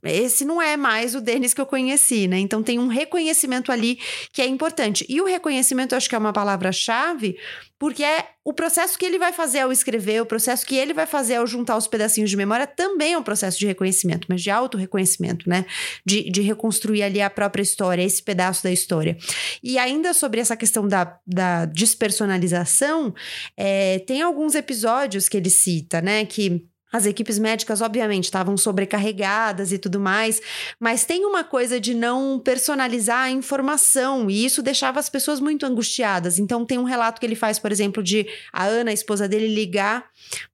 [0.02, 2.38] esse não é mais o Denis que eu conheci, né?
[2.38, 3.98] Então tem um reconhecimento ali
[4.32, 5.04] que é importante.
[5.08, 7.36] E o reconhecimento, acho que é uma palavra-chave,
[7.78, 11.06] porque é o processo que ele vai fazer ao escrever, o processo que ele vai
[11.06, 14.50] fazer ao juntar os pedacinhos de memória também é um processo de reconhecimento, mas de
[14.50, 15.64] auto-reconhecimento, né?
[16.04, 19.16] De, de reconstruir ali a própria história, esse pedaço da história.
[19.62, 23.14] E ainda sobre essa questão da, da despersonalização,
[23.56, 26.24] é, tem alguns episódios que ele cita, né?
[26.24, 30.42] Que as equipes médicas, obviamente, estavam sobrecarregadas e tudo mais,
[30.78, 35.64] mas tem uma coisa de não personalizar a informação e isso deixava as pessoas muito
[35.64, 36.38] angustiadas.
[36.38, 39.46] Então, tem um relato que ele faz, por exemplo, de a Ana, a esposa dele,
[39.46, 40.04] ligar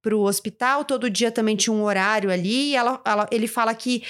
[0.03, 3.75] para o hospital, todo dia também tinha um horário ali, e ela, ela, ele fala
[3.75, 4.03] que,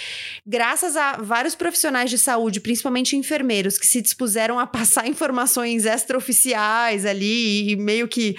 [0.45, 7.07] graças a vários profissionais de saúde, principalmente enfermeiros, que se dispuseram a passar informações extraoficiais
[7.07, 8.37] ali e meio que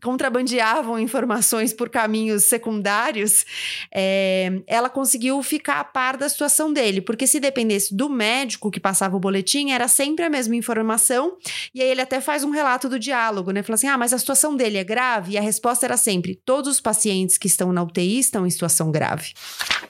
[0.00, 3.44] contrabandeavam informações por caminhos secundários secundários,
[3.92, 8.80] é, ela conseguiu ficar a par da situação dele, porque se dependesse do médico que
[8.80, 11.36] passava o boletim, era sempre a mesma informação,
[11.74, 13.62] e aí ele até faz um relato do diálogo, né?
[13.62, 15.32] Fala assim: ah, mas a situação dele é grave?
[15.32, 18.90] E a resposta era sempre: todos os pacientes que estão na UTI estão em situação
[18.90, 19.32] grave.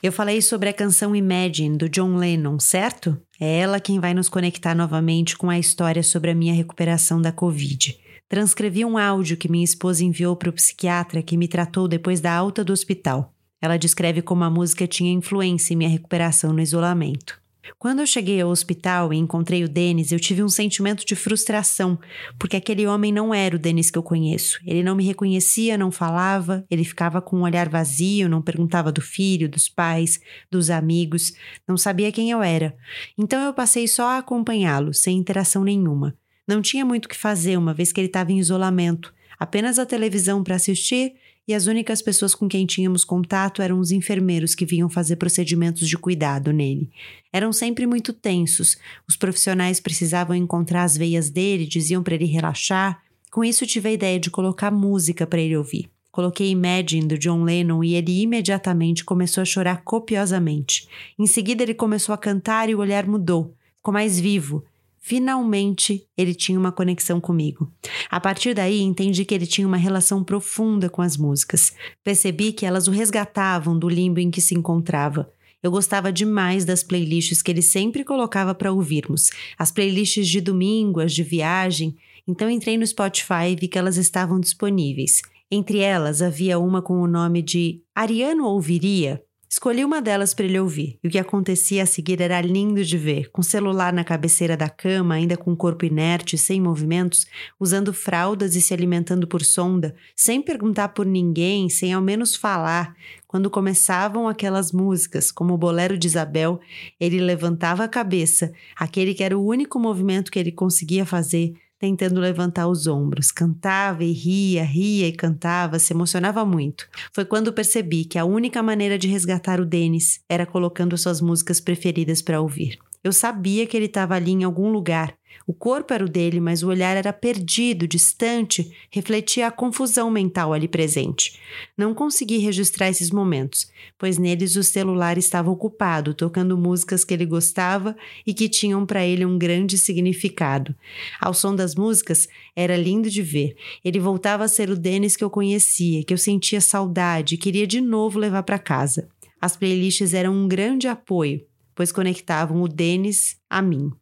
[0.03, 3.21] Eu falei sobre a canção Imagine, do John Lennon, certo?
[3.41, 7.33] É ela quem vai nos conectar novamente com a história sobre a minha recuperação da
[7.33, 7.99] Covid.
[8.29, 12.33] Transcrevi um áudio que minha esposa enviou para o psiquiatra que me tratou depois da
[12.33, 13.33] alta do hospital.
[13.61, 17.41] Ela descreve como a música tinha influência em minha recuperação no isolamento.
[17.79, 21.99] Quando eu cheguei ao hospital e encontrei o Denis, eu tive um sentimento de frustração,
[22.39, 24.59] porque aquele homem não era o Denis que eu conheço.
[24.65, 29.01] Ele não me reconhecia, não falava, ele ficava com um olhar vazio, não perguntava do
[29.01, 31.33] filho, dos pais, dos amigos,
[31.67, 32.77] não sabia quem eu era.
[33.17, 36.15] Então eu passei só a acompanhá-lo, sem interação nenhuma.
[36.49, 39.13] Não tinha muito o que fazer, uma vez que ele estava em isolamento.
[39.39, 41.13] Apenas a televisão para assistir
[41.47, 45.87] e as únicas pessoas com quem tínhamos contato eram os enfermeiros que vinham fazer procedimentos
[45.87, 46.91] de cuidado nele.
[47.31, 48.79] Eram sempre muito tensos.
[49.07, 53.03] Os profissionais precisavam encontrar as veias dele, diziam para ele relaxar.
[53.31, 55.91] Com isso, tive a ideia de colocar música para ele ouvir.
[56.11, 60.89] Coloquei Imagine do John Lennon e ele imediatamente começou a chorar copiosamente.
[61.19, 63.55] Em seguida, ele começou a cantar e o olhar mudou.
[63.77, 64.65] ficou mais vivo.
[65.01, 67.73] Finalmente, ele tinha uma conexão comigo.
[68.11, 71.73] A partir daí, entendi que ele tinha uma relação profunda com as músicas.
[72.05, 75.31] Percebi que elas o resgatavam do limbo em que se encontrava.
[75.63, 81.01] Eu gostava demais das playlists que ele sempre colocava para ouvirmos, as playlists de domingo,
[81.01, 81.97] as de viagem.
[82.27, 85.21] Então entrei no Spotify e vi que elas estavam disponíveis.
[85.51, 90.61] Entre elas havia uma com o nome de Ariano Ouviria, Escolhi uma delas para ele
[90.61, 94.05] ouvir, e o que acontecia a seguir era lindo de ver, com o celular na
[94.05, 97.27] cabeceira da cama, ainda com o corpo inerte, sem movimentos,
[97.59, 102.95] usando fraldas e se alimentando por sonda, sem perguntar por ninguém, sem ao menos falar.
[103.27, 106.61] Quando começavam aquelas músicas, como o Bolero de Isabel,
[107.01, 112.21] ele levantava a cabeça, aquele que era o único movimento que ele conseguia fazer, tentando
[112.21, 113.31] levantar os ombros.
[113.31, 116.89] Cantava e ria, ria e cantava, se emocionava muito.
[117.13, 121.61] Foi quando percebi que a única maneira de resgatar o Denis era colocando suas músicas
[121.61, 122.79] preferidas para ouvir.
[123.03, 125.15] Eu sabia que ele estava ali em algum lugar,
[125.47, 130.53] o corpo era o dele, mas o olhar era perdido, distante, refletia a confusão mental
[130.53, 131.41] ali presente.
[131.77, 137.25] Não consegui registrar esses momentos, pois neles o celular estava ocupado, tocando músicas que ele
[137.25, 137.97] gostava
[138.27, 140.75] e que tinham para ele um grande significado.
[141.21, 143.57] Ao som das músicas, era lindo de ver.
[143.85, 147.67] Ele voltava a ser o Denis que eu conhecia, que eu sentia saudade e queria
[147.67, 149.09] de novo levar para casa.
[149.41, 153.93] As playlists eram um grande apoio, pois conectavam o Denis a mim.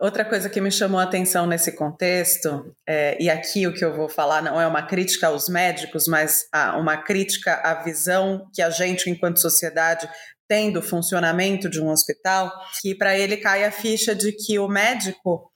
[0.00, 3.96] Outra coisa que me chamou a atenção nesse contexto, é, e aqui o que eu
[3.96, 6.46] vou falar não é uma crítica aos médicos, mas
[6.78, 10.08] uma crítica à visão que a gente, enquanto sociedade,
[10.48, 14.68] tem do funcionamento de um hospital, que para ele cai a ficha de que o
[14.68, 15.50] médico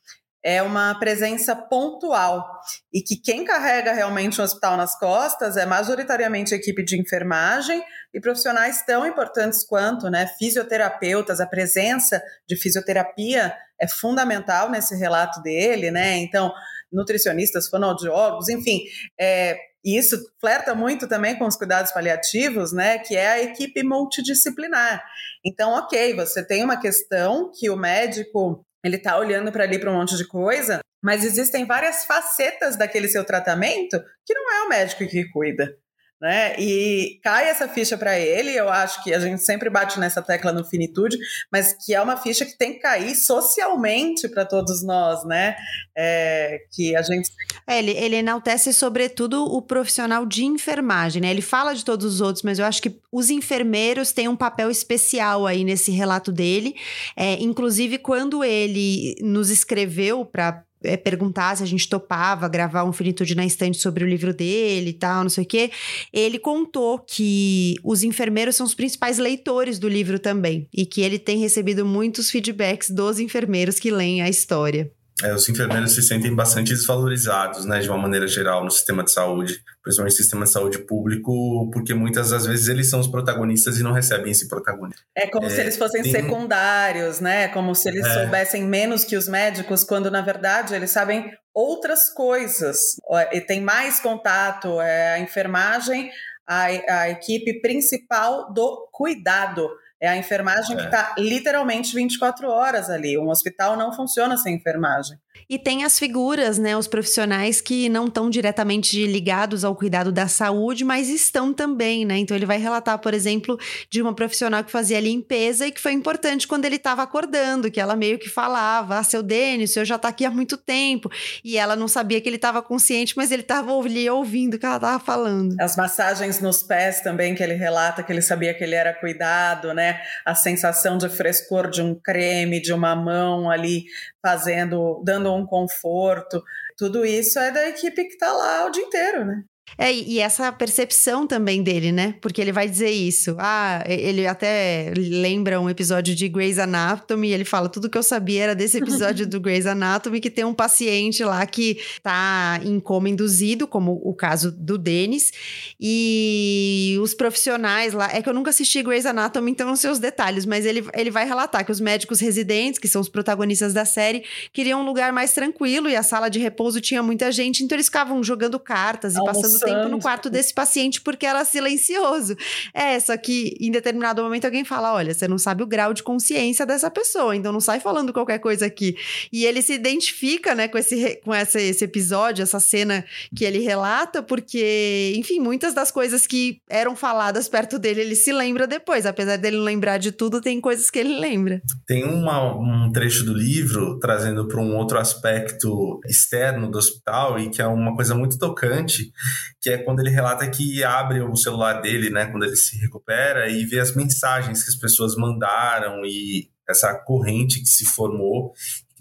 [0.45, 2.45] é uma presença pontual
[2.93, 7.81] e que quem carrega realmente o hospital nas costas é majoritariamente a equipe de enfermagem
[8.13, 15.43] e profissionais tão importantes quanto, né, fisioterapeutas, a presença de fisioterapia é fundamental nesse relato
[15.43, 16.53] dele, né, então
[16.93, 18.83] nutricionistas, fonoaudiólogos, enfim,
[19.19, 23.83] é, e isso flerta muito também com os cuidados paliativos, né, que é a equipe
[23.83, 25.03] multidisciplinar.
[25.45, 29.91] Então, ok, você tem uma questão que o médico ele está olhando para ali para
[29.91, 34.69] um monte de coisa, mas existem várias facetas daquele seu tratamento que não é o
[34.69, 35.77] médico que cuida.
[36.23, 36.55] Né?
[36.57, 40.53] E cai essa ficha para ele, eu acho que a gente sempre bate nessa tecla
[40.53, 41.19] no finitude,
[41.51, 45.57] mas que é uma ficha que tem que cair socialmente para todos nós, né?
[45.99, 47.29] É, que a gente.
[47.67, 51.29] É, ele, ele enaltece, sobretudo, o profissional de enfermagem, né?
[51.29, 54.71] Ele fala de todos os outros, mas eu acho que os enfermeiros têm um papel
[54.71, 56.77] especial aí nesse relato dele.
[57.17, 62.93] É, inclusive, quando ele nos escreveu para é, perguntar se a gente topava gravar um
[62.93, 65.71] Finitude na estante sobre o livro dele e tal, não sei o quê.
[66.13, 71.19] Ele contou que os enfermeiros são os principais leitores do livro também e que ele
[71.19, 74.91] tem recebido muitos feedbacks dos enfermeiros que leem a história.
[75.23, 79.13] É, os enfermeiros se sentem bastante desvalorizados, né, de uma maneira geral, no sistema de
[79.13, 83.79] saúde, principalmente no sistema de saúde público, porque muitas das vezes eles são os protagonistas
[83.79, 85.03] e não recebem esse protagonismo.
[85.15, 86.13] É como é, se eles fossem tem...
[86.13, 87.49] secundários, né?
[87.49, 88.15] Como se eles é.
[88.15, 92.97] soubessem menos que os médicos, quando na verdade eles sabem outras coisas.
[93.33, 96.11] E tem mais contato, é a enfermagem,
[96.47, 99.69] a, a equipe principal do cuidado
[100.03, 100.79] é a enfermagem é.
[100.81, 103.17] que está literalmente 24 horas ali.
[103.17, 105.17] Um hospital não funciona sem enfermagem.
[105.49, 110.27] E tem as figuras, né, os profissionais que não estão diretamente ligados ao cuidado da
[110.27, 112.17] saúde, mas estão também, né?
[112.17, 113.59] Então ele vai relatar, por exemplo,
[113.91, 117.81] de uma profissional que fazia limpeza e que foi importante quando ele estava acordando, que
[117.81, 121.11] ela meio que falava: "Ah, seu Denis, senhor já está aqui há muito tempo".
[121.45, 124.67] E ela não sabia que ele estava consciente, mas ele estava ali ouvindo o que
[124.67, 125.55] ela estava falando.
[125.61, 129.75] As massagens nos pés também que ele relata que ele sabia que ele era cuidado,
[129.75, 130.01] né?
[130.25, 133.85] A sensação de frescor de um creme, de uma mão ali
[134.23, 136.43] fazendo, dando um conforto.
[136.77, 139.45] Tudo isso é da equipe que está lá o dia inteiro, né?
[139.79, 142.15] É, e essa percepção também dele, né?
[142.21, 143.37] Porque ele vai dizer isso.
[143.39, 148.43] Ah, ele até lembra um episódio de Grey's Anatomy, ele fala: tudo que eu sabia
[148.45, 153.09] era desse episódio do Grey's Anatomy, que tem um paciente lá que tá em coma
[153.09, 155.33] induzido, como o caso do Denis,
[155.81, 158.11] e os profissionais lá.
[158.13, 161.11] É que eu nunca assisti Grey's Anatomy, então não sei os detalhes, mas ele, ele
[161.11, 165.13] vai relatar que os médicos residentes, que são os protagonistas da série, queriam um lugar
[165.13, 169.17] mais tranquilo e a sala de repouso tinha muita gente, então eles ficavam jogando cartas
[169.17, 172.37] e passando tempo no quarto desse paciente porque era silencioso.
[172.75, 176.03] É, só que em determinado momento alguém fala: olha, você não sabe o grau de
[176.03, 178.97] consciência dessa pessoa, então não sai falando qualquer coisa aqui.
[179.33, 183.05] E ele se identifica, né, com esse, com essa, esse episódio, essa cena
[183.35, 188.33] que ele relata, porque, enfim, muitas das coisas que eram faladas perto dele, ele se
[188.33, 189.07] lembra depois.
[189.07, 191.61] Apesar dele não lembrar de tudo, tem coisas que ele lembra.
[191.87, 197.51] Tem uma, um trecho do livro trazendo para um outro aspecto externo do hospital e
[197.51, 199.13] que é uma coisa muito tocante,
[199.61, 203.49] que é quando ele relata que abre o celular dele, né, quando ele se recupera
[203.49, 208.53] e vê as mensagens que as pessoas mandaram e essa corrente que se formou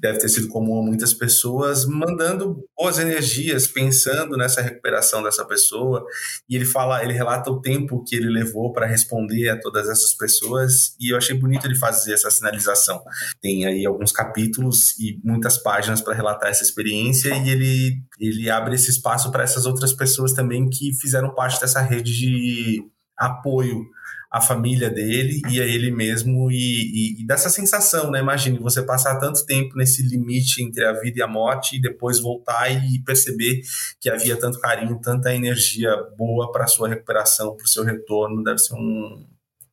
[0.02, 6.04] deve ter sido comum a muitas pessoas, mandando boas energias, pensando nessa recuperação dessa pessoa.
[6.50, 10.16] E ele fala, ele relata o tempo que ele levou para responder a todas essas
[10.16, 13.04] pessoas, e eu achei bonito ele fazer essa sinalização.
[13.40, 18.74] Tem aí alguns capítulos e muitas páginas para relatar essa experiência, e ele, ele abre
[18.74, 22.84] esse espaço para essas outras pessoas também que fizeram parte dessa rede de
[23.16, 23.86] apoio
[24.32, 28.20] a família dele e a ele mesmo e, e, e, dessa sensação, né?
[28.20, 32.18] Imagine você passar tanto tempo nesse limite entre a vida e a morte e depois
[32.22, 33.62] voltar e perceber
[34.00, 38.42] que havia tanto carinho, tanta energia boa para sua recuperação, para o seu retorno.
[38.42, 39.28] Deve ser um,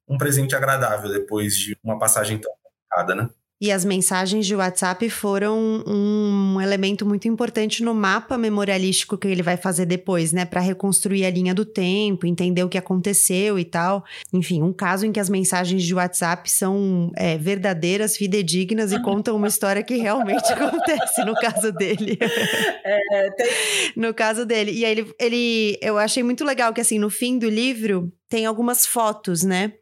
[0.09, 3.31] um presente agradável depois de uma passagem tão complicada, né?
[3.61, 9.43] E as mensagens de WhatsApp foram um elemento muito importante no mapa memorialístico que ele
[9.43, 10.45] vai fazer depois, né?
[10.45, 14.05] Para reconstruir a linha do tempo, entender o que aconteceu e tal.
[14.33, 19.35] Enfim, um caso em que as mensagens de WhatsApp são é, verdadeiras, fidedignas e contam
[19.35, 22.17] uma história que realmente acontece no caso dele.
[22.85, 23.49] É, tem...
[23.97, 24.73] No caso dele.
[24.73, 25.79] E aí ele, ele.
[25.83, 29.73] Eu achei muito legal que, assim, no fim do livro, tem algumas fotos, né?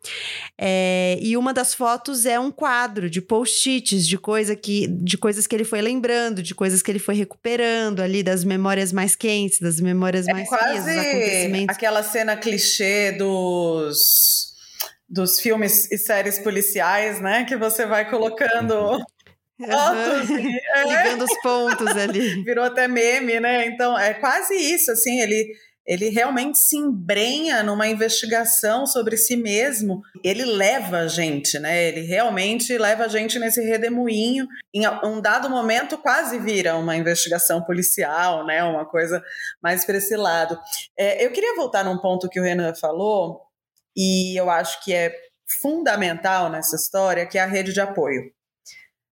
[0.57, 5.47] É, e uma das fotos é um quadro de post-its, de, coisa que, de coisas
[5.47, 9.59] que ele foi lembrando, de coisas que ele foi recuperando ali, das memórias mais quentes,
[9.61, 11.77] das memórias é mais quase frias, acontecimentos.
[11.77, 14.55] Aquela cena clichê dos,
[15.09, 17.45] dos filmes e séries policiais, né?
[17.45, 18.99] Que você vai colocando.
[19.59, 20.59] Fotos, uhum.
[20.75, 20.85] é.
[20.85, 22.43] Ligando os pontos ali.
[22.45, 23.67] Virou até meme, né?
[23.67, 25.51] Então, é quase isso, assim, ele
[25.87, 30.03] ele realmente se embrenha numa investigação sobre si mesmo.
[30.25, 31.85] Ele leva a gente, né?
[31.85, 34.49] Ele realmente leva a gente nesse redemoinho.
[34.75, 38.65] Em um dado momento, quase vira uma investigação policial, né?
[38.65, 39.23] Uma coisa
[39.63, 40.59] mais para esse lado.
[40.99, 43.43] É, eu queria voltar num ponto que o Renan falou,
[43.97, 45.15] e eu acho que é
[45.63, 48.35] fundamental nessa história, que é a rede de apoio.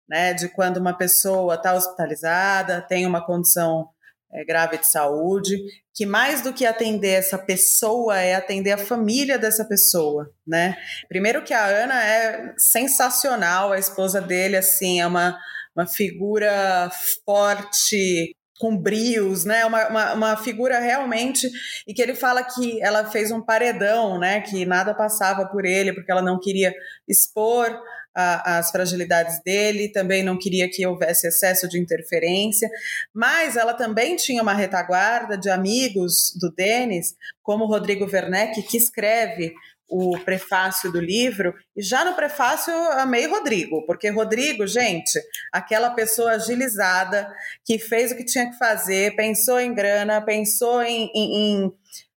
[0.07, 3.89] Né, de quando uma pessoa está hospitalizada, tem uma condição
[4.35, 5.57] é, grave de saúde,
[5.95, 10.77] que mais do que atender essa pessoa é atender a família dessa pessoa, né?
[11.09, 15.39] Primeiro que a Ana é sensacional, a esposa dele, assim, é uma,
[15.77, 16.91] uma figura
[17.25, 19.65] forte, com brios, né?
[19.67, 21.51] Uma, uma, uma, figura realmente.
[21.87, 24.41] E que ele fala que ela fez um paredão, né?
[24.41, 26.73] Que nada passava por ele, porque ela não queria
[27.09, 27.77] expor
[28.15, 32.69] a, as fragilidades dele, também não queria que houvesse excesso de interferência,
[33.13, 39.53] mas ela também tinha uma retaguarda de amigos do Denis, como Rodrigo Werneck, que escreve
[39.89, 45.21] o prefácio do livro, e já no prefácio amei Rodrigo, porque Rodrigo, gente,
[45.53, 47.31] aquela pessoa agilizada
[47.65, 51.73] que fez o que tinha que fazer, pensou em grana, pensou em, em, em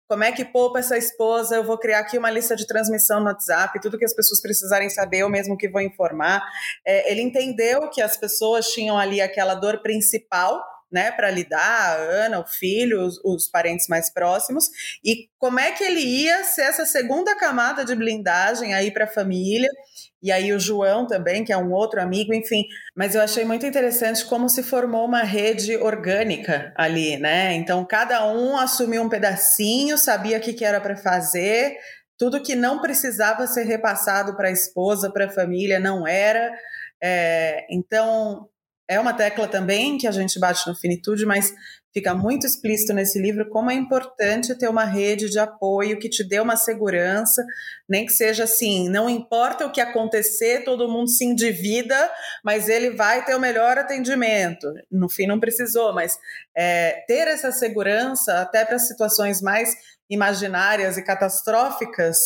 [0.09, 1.57] como é que poupa essa esposa?
[1.57, 4.89] Eu vou criar aqui uma lista de transmissão no WhatsApp, tudo que as pessoas precisarem
[4.89, 6.43] saber, eu mesmo que vou informar.
[6.87, 11.95] É, ele entendeu que as pessoas tinham ali aquela dor principal, né, para lidar, a
[11.95, 14.69] Ana, o filho, os, os, parentes mais próximos,
[15.05, 19.09] e como é que ele ia ser essa segunda camada de blindagem aí para a
[19.09, 19.69] família
[20.23, 22.65] e aí o João também, que é um outro amigo, enfim.
[22.97, 27.55] Mas eu achei muito interessante como se formou uma rede orgânica ali, né?
[27.55, 31.77] Então cada um assumiu um pedacinho, sabia o que, que era para fazer,
[32.19, 36.51] tudo que não precisava ser repassado para a esposa, para a família, não era.
[37.01, 38.49] É, então
[38.89, 41.53] é uma tecla também que a gente bate no finitude, mas
[41.93, 46.23] fica muito explícito nesse livro como é importante ter uma rede de apoio que te
[46.23, 47.45] dê uma segurança,
[47.89, 52.11] nem que seja assim, não importa o que acontecer, todo mundo se endivida,
[52.45, 54.73] mas ele vai ter o melhor atendimento.
[54.91, 56.19] No fim, não precisou, mas
[56.57, 59.75] é, ter essa segurança até para situações mais
[60.09, 62.19] imaginárias e catastróficas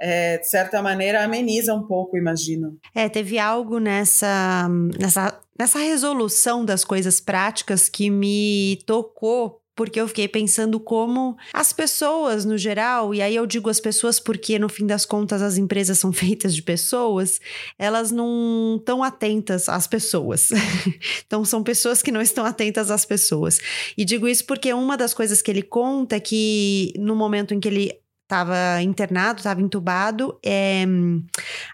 [0.00, 2.78] é, de certa maneira, ameniza um pouco, imagino.
[2.94, 4.68] É, teve algo nessa,
[4.98, 11.72] nessa, nessa resolução das coisas práticas que me tocou porque eu fiquei pensando como as
[11.72, 15.58] pessoas no geral, e aí eu digo as pessoas porque no fim das contas as
[15.58, 17.40] empresas são feitas de pessoas,
[17.78, 20.50] elas não estão atentas às pessoas.
[21.26, 23.58] então são pessoas que não estão atentas às pessoas.
[23.96, 27.60] E digo isso porque uma das coisas que ele conta é que no momento em
[27.60, 30.84] que ele estava internado, estava entubado, é,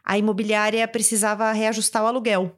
[0.05, 2.57] a imobiliária precisava reajustar o aluguel.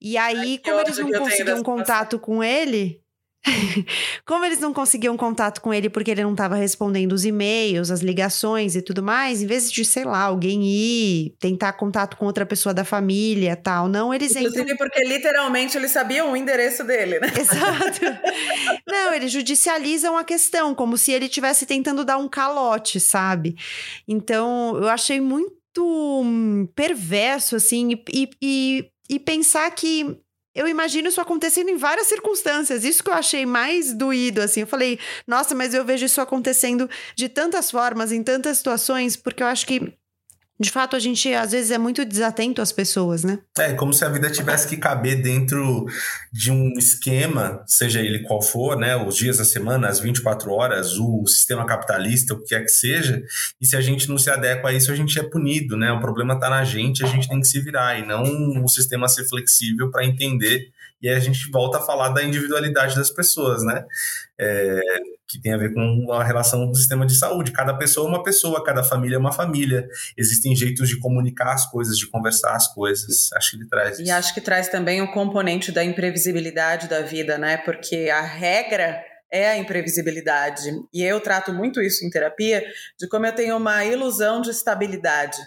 [0.00, 3.00] E aí, Ai, como eles não conseguiam contato com ele,
[4.24, 8.00] Como eles não conseguiam contato com ele porque ele não estava respondendo os e-mails, as
[8.00, 12.46] ligações e tudo mais, em vez de, sei lá, alguém ir tentar contato com outra
[12.46, 14.76] pessoa da família tal, não, eles Inclusive entram...
[14.76, 17.28] porque literalmente eles sabiam o endereço dele, né?
[17.38, 18.00] Exato.
[18.88, 23.56] não, eles judicializam a questão, como se ele estivesse tentando dar um calote, sabe?
[24.08, 25.54] Então, eu achei muito
[26.74, 30.23] perverso, assim, e, e, e pensar que
[30.54, 32.84] eu imagino isso acontecendo em várias circunstâncias.
[32.84, 34.60] Isso que eu achei mais doído, assim.
[34.60, 39.42] Eu falei, nossa, mas eu vejo isso acontecendo de tantas formas, em tantas situações, porque
[39.42, 39.92] eu acho que
[40.58, 43.40] de fato, a gente às vezes é muito desatento às pessoas, né?
[43.58, 45.84] É, como se a vida tivesse que caber dentro
[46.32, 48.94] de um esquema, seja ele qual for, né?
[48.96, 53.20] Os dias da semana, as 24 horas, o sistema capitalista, o que quer que seja.
[53.60, 55.90] E se a gente não se adequa a isso, a gente é punido, né?
[55.90, 58.22] O problema está na gente, a gente tem que se virar e não
[58.62, 63.10] o sistema ser flexível para entender e a gente volta a falar da individualidade das
[63.10, 63.84] pessoas, né?
[64.40, 64.80] É,
[65.28, 67.52] que tem a ver com a relação do sistema de saúde.
[67.52, 69.88] Cada pessoa é uma pessoa, cada família é uma família.
[70.16, 73.32] Existem jeitos de comunicar as coisas, de conversar as coisas.
[73.32, 74.08] Acho que ele traz isso.
[74.08, 77.56] E acho que traz também o componente da imprevisibilidade da vida, né?
[77.56, 79.02] Porque a regra
[79.32, 80.70] é a imprevisibilidade.
[80.92, 82.64] E eu trato muito isso em terapia,
[82.98, 85.38] de como eu tenho uma ilusão de estabilidade.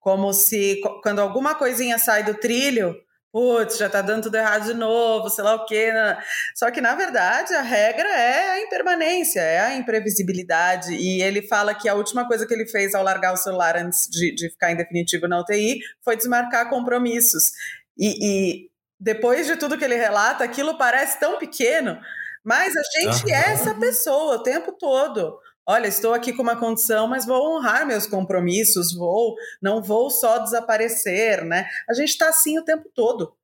[0.00, 2.94] Como se quando alguma coisinha sai do trilho,
[3.32, 5.92] putz, já tá dando tudo errado de novo, sei lá o quê.
[5.92, 6.18] Né?
[6.54, 10.94] Só que, na verdade, a regra é a impermanência, é a imprevisibilidade.
[10.94, 14.08] E ele fala que a última coisa que ele fez ao largar o celular antes
[14.10, 17.52] de, de ficar em definitivo na UTI foi desmarcar compromissos.
[17.96, 18.70] E, e,
[19.00, 22.00] depois de tudo que ele relata, aquilo parece tão pequeno,
[22.44, 25.38] mas a gente é essa pessoa o tempo todo
[25.68, 30.38] olha, estou aqui com uma condição, mas vou honrar meus compromissos, vou, não vou só
[30.38, 31.68] desaparecer, né?
[31.88, 33.36] A gente está assim o tempo todo.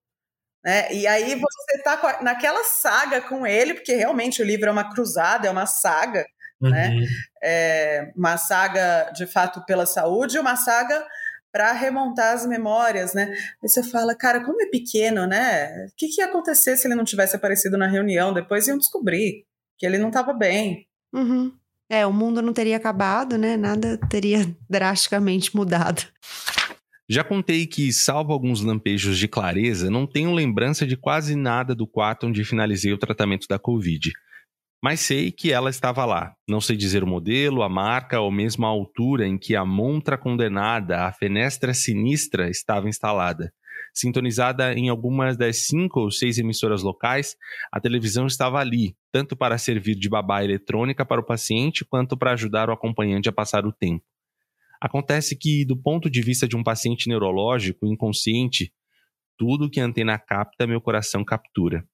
[0.65, 0.91] Né?
[0.95, 5.47] E aí você está naquela saga com ele, porque realmente o livro é uma cruzada,
[5.47, 6.25] é uma saga,
[6.59, 6.89] né?
[6.89, 7.01] uhum.
[7.01, 7.07] né?
[7.43, 11.07] É uma saga de fato pela saúde, uma saga
[11.53, 13.33] para remontar as memórias, né?
[13.63, 15.87] Aí você fala, cara, como é pequeno, né?
[15.89, 18.33] O que, que ia acontecer se ele não tivesse aparecido na reunião?
[18.33, 19.45] Depois iam descobrir
[19.79, 20.89] que ele não estava bem.
[21.13, 21.53] Uhum.
[21.91, 23.57] É, o mundo não teria acabado, né?
[23.57, 26.03] Nada teria drasticamente mudado.
[27.09, 31.87] Já contei que, salvo alguns lampejos de clareza, não tenho lembrança de quase nada do
[31.87, 34.11] quarto onde finalizei o tratamento da Covid.
[34.83, 36.35] Mas sei que ela estava lá.
[36.49, 40.17] Não sei dizer o modelo, a marca ou mesmo a altura em que a montra
[40.17, 43.51] condenada, a fenestra sinistra, estava instalada.
[43.95, 47.37] Sintonizada em algumas das cinco ou seis emissoras locais,
[47.71, 52.33] a televisão estava ali, tanto para servir de babá eletrônica para o paciente, quanto para
[52.33, 54.05] ajudar o acompanhante a passar o tempo.
[54.81, 58.73] Acontece que, do ponto de vista de um paciente neurológico inconsciente,
[59.39, 61.87] tudo que a antena capta, meu coração captura.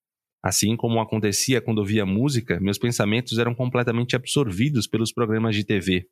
[0.43, 6.09] Assim como acontecia quando ouvia música, meus pensamentos eram completamente absorvidos pelos programas de TV.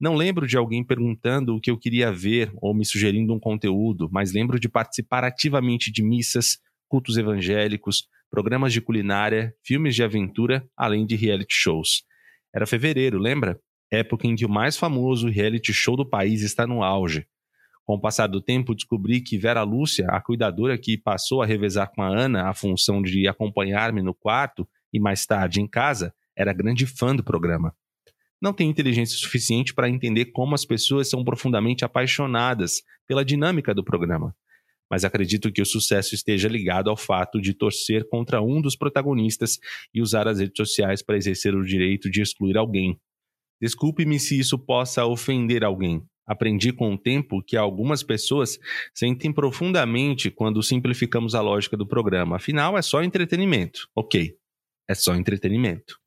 [0.00, 4.08] Não lembro de alguém perguntando o que eu queria ver ou me sugerindo um conteúdo,
[4.12, 10.64] mas lembro de participar ativamente de missas, cultos evangélicos, programas de culinária, filmes de aventura,
[10.76, 12.04] além de reality shows.
[12.54, 13.58] Era fevereiro, lembra?
[13.90, 17.26] Época em que o mais famoso reality show do país está no auge.
[17.84, 21.90] Com o passar do tempo, descobri que Vera Lúcia, a cuidadora que passou a revezar
[21.90, 26.52] com a Ana a função de acompanhar-me no quarto e mais tarde em casa, era
[26.52, 27.74] grande fã do programa
[28.40, 33.84] não tem inteligência suficiente para entender como as pessoas são profundamente apaixonadas pela dinâmica do
[33.84, 34.34] programa.
[34.90, 39.58] Mas acredito que o sucesso esteja ligado ao fato de torcer contra um dos protagonistas
[39.92, 42.98] e usar as redes sociais para exercer o direito de excluir alguém.
[43.60, 46.02] Desculpe-me se isso possa ofender alguém.
[46.26, 48.58] Aprendi com o tempo que algumas pessoas
[48.94, 52.36] sentem profundamente quando simplificamos a lógica do programa.
[52.36, 53.88] Afinal, é só entretenimento.
[53.94, 54.36] Ok,
[54.86, 55.98] é só entretenimento.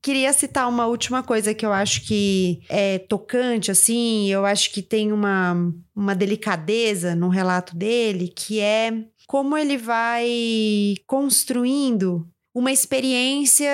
[0.00, 4.80] Queria citar uma última coisa que eu acho que é tocante, assim, eu acho que
[4.80, 5.54] tem uma,
[5.94, 13.68] uma delicadeza no relato dele, que é como ele vai construindo uma experiência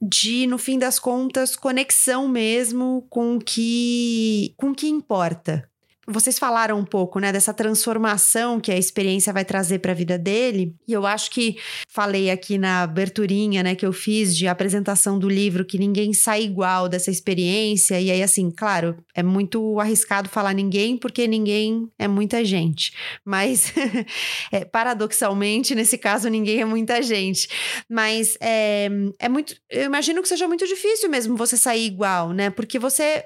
[0.00, 5.68] de, no fim das contas, conexão mesmo com o que, com o que importa.
[6.06, 10.18] Vocês falaram um pouco, né, dessa transformação que a experiência vai trazer para a vida
[10.18, 10.74] dele.
[10.86, 11.56] E eu acho que
[11.88, 16.42] falei aqui na aberturinha, né, que eu fiz de apresentação do livro que ninguém sai
[16.42, 18.00] igual dessa experiência.
[18.00, 22.92] E aí assim, claro, é muito arriscado falar ninguém porque ninguém é muita gente.
[23.24, 23.72] Mas
[24.52, 27.48] é, paradoxalmente, nesse caso, ninguém é muita gente.
[27.88, 28.88] Mas é,
[29.18, 32.50] é muito, eu imagino que seja muito difícil mesmo você sair igual, né?
[32.50, 33.24] Porque você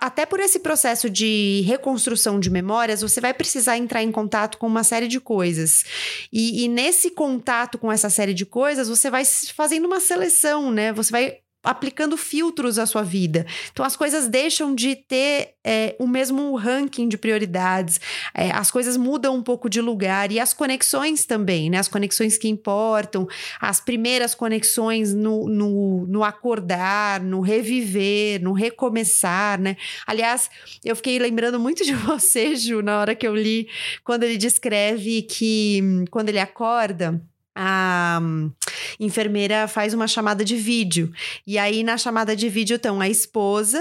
[0.00, 4.66] até por esse processo de reconstrução de memórias, você vai precisar entrar em contato com
[4.66, 5.84] uma série de coisas.
[6.32, 10.92] E, e, nesse contato com essa série de coisas, você vai fazendo uma seleção, né?
[10.92, 13.46] Você vai aplicando filtros à sua vida.
[13.72, 17.98] Então as coisas deixam de ter é, o mesmo ranking de prioridades,
[18.34, 21.78] é, as coisas mudam um pouco de lugar e as conexões também, né?
[21.78, 23.26] As conexões que importam,
[23.60, 29.76] as primeiras conexões no, no, no acordar, no reviver, no recomeçar, né?
[30.06, 30.50] Aliás,
[30.84, 33.68] eu fiquei lembrando muito de você, Ju, na hora que eu li,
[34.04, 37.22] quando ele descreve que hum, quando ele acorda
[37.54, 38.20] a
[38.98, 41.12] enfermeira faz uma chamada de vídeo.
[41.46, 43.80] E aí, na chamada de vídeo, estão a esposa,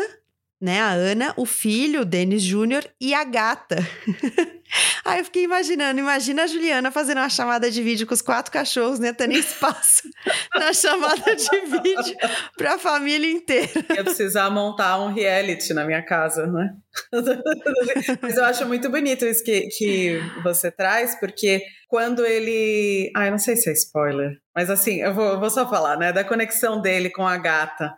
[0.63, 3.75] né, a Ana, o filho, o Denis Júnior, e a gata.
[5.03, 8.49] Aí eu fiquei imaginando, imagina a Juliana fazendo uma chamada de vídeo com os quatro
[8.49, 9.11] cachorros, né?
[9.11, 10.03] Tendo espaço
[10.55, 12.15] na chamada de vídeo
[12.57, 13.85] para a família inteira.
[13.89, 16.73] Eu precisar montar um reality na minha casa, né?
[18.21, 23.11] Mas eu acho muito bonito isso que, que você traz, porque quando ele.
[23.17, 26.13] Ai, não sei se é spoiler, mas assim, eu vou, eu vou só falar, né?
[26.13, 27.93] Da conexão dele com a gata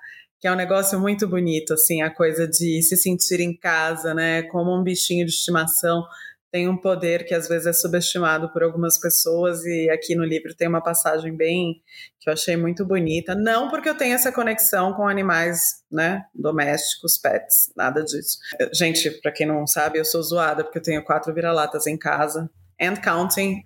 [0.46, 4.44] que é um negócio muito bonito, assim, a coisa de se sentir em casa, né,
[4.44, 6.04] como um bichinho de estimação
[6.52, 10.54] tem um poder que às vezes é subestimado por algumas pessoas e aqui no livro
[10.56, 11.82] tem uma passagem bem
[12.20, 17.18] que eu achei muito bonita, não porque eu tenho essa conexão com animais, né, domésticos,
[17.18, 18.38] pets, nada disso.
[18.72, 22.48] Gente, para quem não sabe, eu sou zoada porque eu tenho quatro vira-latas em casa
[22.80, 23.64] and counting.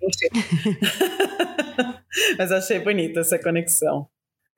[2.38, 4.08] Mas achei bonita essa conexão.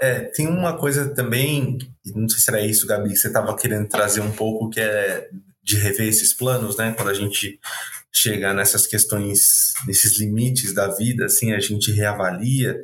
[0.03, 1.79] É, tem uma coisa também,
[2.13, 5.29] não sei se era isso, Gabi, que você estava querendo trazer um pouco, que é
[5.63, 6.93] de rever esses planos, né?
[6.97, 7.61] Quando a gente
[8.13, 12.77] chega nessas questões, nesses limites da vida, assim, a gente reavalia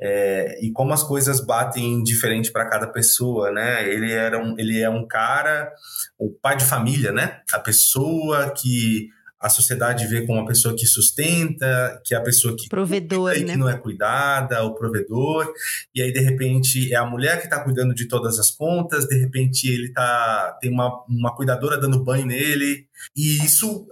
[0.00, 3.86] é, e como as coisas batem diferente para cada pessoa, né?
[3.86, 5.70] Ele era um, ele é um cara,
[6.18, 7.42] o pai de família, né?
[7.52, 9.10] A pessoa que
[9.44, 13.46] a sociedade vê como uma pessoa que sustenta, que é a pessoa que provedor, cuida,
[13.46, 13.52] né?
[13.52, 15.52] que não é cuidada, o provedor,
[15.94, 19.18] e aí de repente é a mulher que está cuidando de todas as contas, de
[19.18, 23.86] repente ele tá tem uma, uma cuidadora dando banho nele, e isso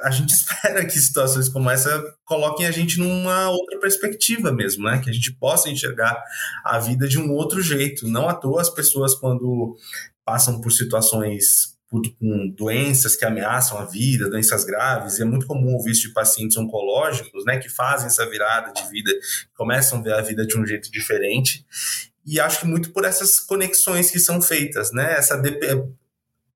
[0.00, 5.02] a gente espera que situações como essa coloquem a gente numa outra perspectiva mesmo, né?
[5.04, 6.18] Que a gente possa enxergar
[6.64, 8.08] a vida de um outro jeito.
[8.08, 9.76] Não à toa as pessoas, quando
[10.24, 15.74] passam por situações com doenças que ameaçam a vida, doenças graves, e é muito comum
[15.74, 17.58] ouvir isso de pacientes oncológicos, né?
[17.58, 19.10] Que fazem essa virada de vida,
[19.54, 21.64] começam a ver a vida de um jeito diferente.
[22.26, 25.14] E acho que muito por essas conexões que são feitas, né?
[25.14, 25.40] Essa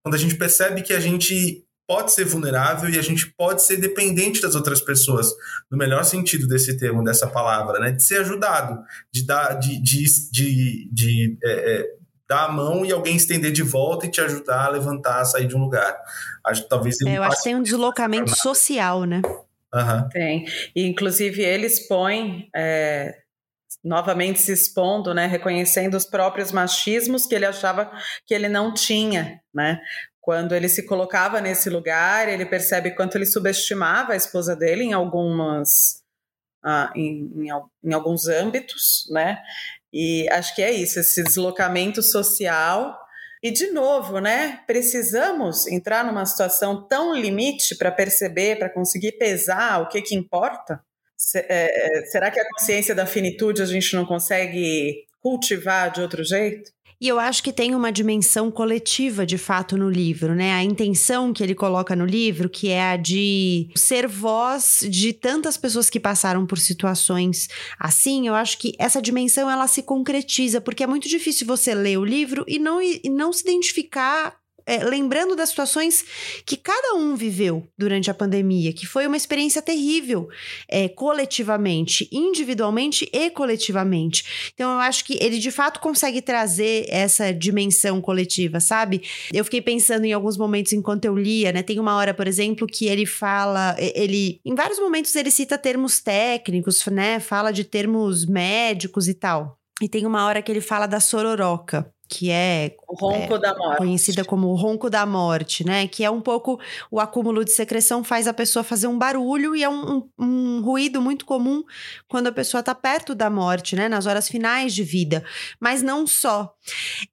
[0.02, 3.76] quando a gente percebe que a gente pode ser vulnerável e a gente pode ser
[3.76, 5.32] dependente das outras pessoas,
[5.70, 7.92] no melhor sentido desse termo, dessa palavra, né?
[7.92, 11.94] De ser ajudado, de dar, de, de, de, de é, é,
[12.32, 15.46] dar a mão e alguém estender de volta e te ajudar a levantar, a sair
[15.46, 15.94] de um lugar.
[16.46, 19.20] Acho, talvez é, eu acho que tem um deslocamento social, né?
[19.74, 20.08] Uhum.
[20.10, 20.46] Tem.
[20.74, 22.48] E, inclusive, ele expõe.
[22.54, 23.18] É
[23.82, 27.90] novamente se expondo, né, reconhecendo os próprios machismos que ele achava
[28.24, 29.80] que ele não tinha, né?
[30.20, 34.92] Quando ele se colocava nesse lugar, ele percebe quanto ele subestimava a esposa dele em
[34.92, 36.00] algumas
[36.64, 37.48] ah, em, em,
[37.82, 39.42] em, alguns âmbitos, né?
[39.92, 42.98] E acho que é isso, esse deslocamento social.
[43.42, 44.60] E de novo, né?
[44.66, 50.80] Precisamos entrar numa situação tão limite para perceber, para conseguir pesar o que que importa.
[51.34, 56.24] É, é, será que a consciência da finitude a gente não consegue cultivar de outro
[56.24, 56.70] jeito?
[57.02, 60.52] E eu acho que tem uma dimensão coletiva, de fato, no livro, né?
[60.52, 65.56] A intenção que ele coloca no livro, que é a de ser voz de tantas
[65.56, 70.84] pessoas que passaram por situações assim, eu acho que essa dimensão ela se concretiza, porque
[70.84, 75.34] é muito difícil você ler o livro e não, e não se identificar é, lembrando
[75.36, 76.04] das situações
[76.46, 80.28] que cada um viveu durante a pandemia, que foi uma experiência terrível,
[80.68, 84.52] é, coletivamente, individualmente e coletivamente.
[84.54, 89.02] Então, eu acho que ele de fato consegue trazer essa dimensão coletiva, sabe?
[89.32, 91.62] Eu fiquei pensando em alguns momentos enquanto eu lia, né?
[91.62, 96.00] Tem uma hora, por exemplo, que ele fala, ele, em vários momentos, ele cita termos
[96.00, 97.20] técnicos, né?
[97.20, 99.58] Fala de termos médicos e tal.
[99.80, 103.56] E tem uma hora que ele fala da sororoca que é, o ronco é, da
[103.56, 103.78] morte.
[103.78, 105.88] conhecida como o ronco da morte, né?
[105.88, 109.62] Que é um pouco o acúmulo de secreção faz a pessoa fazer um barulho e
[109.62, 111.62] é um, um, um ruído muito comum
[112.06, 113.88] quando a pessoa está perto da morte, né?
[113.88, 115.24] Nas horas finais de vida,
[115.58, 116.54] mas não só.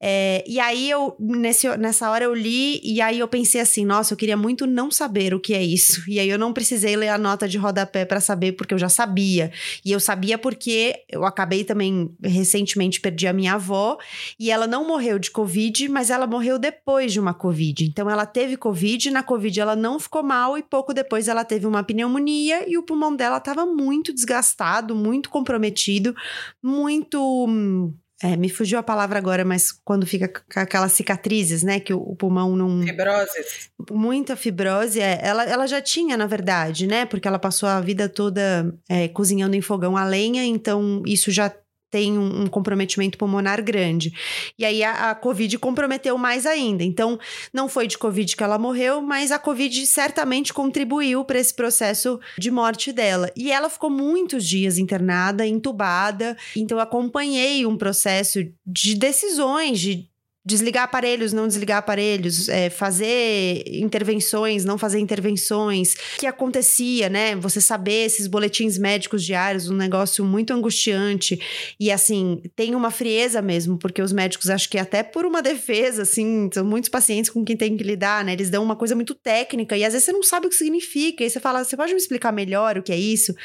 [0.02, 4.14] É, e aí eu nesse, nessa hora eu li e aí eu pensei assim, nossa,
[4.14, 6.04] eu queria muito não saber o que é isso.
[6.10, 8.90] E aí eu não precisei ler a nota de rodapé para saber porque eu já
[8.90, 9.52] sabia.
[9.86, 13.98] E eu sabia porque eu acabei também recentemente perdi a minha avó
[14.38, 17.86] e ela não morreu de Covid, mas ela morreu depois de uma Covid.
[17.86, 21.66] Então ela teve Covid, na Covid ela não ficou mal e pouco depois ela teve
[21.66, 26.16] uma pneumonia e o pulmão dela estava muito desgastado, muito comprometido,
[26.64, 27.94] muito.
[28.22, 31.80] É, me fugiu a palavra agora, mas quando fica com aquelas cicatrizes, né?
[31.80, 32.82] Que o, o pulmão não.
[32.84, 33.46] Fibrose.
[33.92, 35.00] Muita fibrose.
[35.00, 37.06] É, ela, ela já tinha, na verdade, né?
[37.06, 41.50] Porque ela passou a vida toda é, cozinhando em fogão a lenha, então isso já
[41.92, 44.14] tem um, um, comprometimento pulmonar grande.
[44.58, 46.84] E aí a, a, Covid comprometeu mais ainda.
[46.84, 47.20] Então,
[47.54, 52.20] não foi de Covid que ela morreu, mas a Covid certamente contribuiu para esse processo
[52.38, 53.32] de morte dela.
[53.36, 56.38] E ela ficou muitos dias internada, entubada.
[56.56, 60.09] Então, acompanhei um processo de decisões, de
[60.46, 67.36] desligar aparelhos, não desligar aparelhos, é, fazer intervenções, não fazer intervenções, que acontecia, né?
[67.36, 71.40] Você saber esses boletins médicos diários, um negócio muito angustiante
[71.80, 76.04] e assim tem uma frieza mesmo, porque os médicos acho que até por uma defesa,
[76.04, 78.34] assim, são muitos pacientes com quem tem que lidar, né?
[78.34, 81.24] Eles dão uma coisa muito técnica e às vezes você não sabe o que significa,
[81.24, 83.36] e você fala, você pode me explicar melhor o que é isso?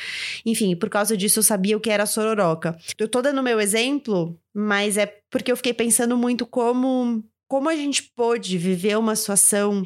[0.47, 2.77] Enfim, por causa disso eu sabia o que era sororoca.
[2.99, 7.75] Eu tô dando meu exemplo mas é porque eu fiquei pensando muito como, como a
[7.75, 9.85] gente pôde viver uma situação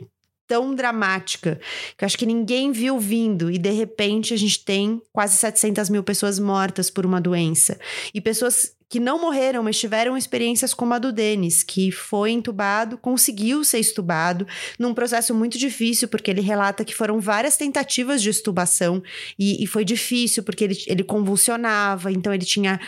[0.49, 1.61] tão dramática,
[1.97, 5.91] que eu acho que ninguém viu vindo, e de repente a gente tem quase 700
[5.91, 7.79] mil pessoas mortas por uma doença.
[8.15, 12.97] E pessoas que não morreram, mas tiveram experiências como a do Denis, que foi entubado,
[12.97, 14.47] conseguiu ser estubado,
[14.79, 19.03] num processo muito difícil, porque ele relata que foram várias tentativas de estubação,
[19.39, 22.81] e, e foi difícil, porque ele, ele convulsionava, então ele tinha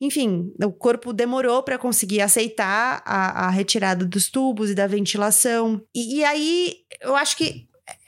[0.00, 5.82] enfim, o corpo demorou para conseguir aceitar a, a, retirada dos tubos e da ventilação.
[5.94, 7.66] E, e aí eu acho que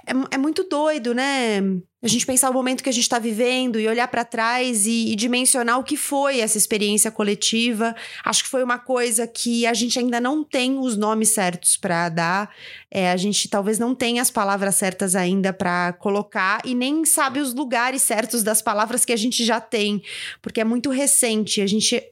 [0.09, 1.61] é, é, muito doido, né?
[2.03, 5.13] A gente pensar o momento que a gente está vivendo e olhar para trás e,
[5.13, 7.95] e, dimensionar o que foi essa experiência coletiva.
[8.25, 12.09] Acho que foi uma coisa que a gente ainda não tem os nomes certos para
[12.09, 12.55] dar.
[12.91, 17.41] É, a gente talvez não tenha as palavras certas ainda para colocar e nem sabe
[17.41, 20.03] os lugares certos das palavras que a gente já tem,
[20.41, 21.61] porque é muito recente.
[21.61, 22.03] A gente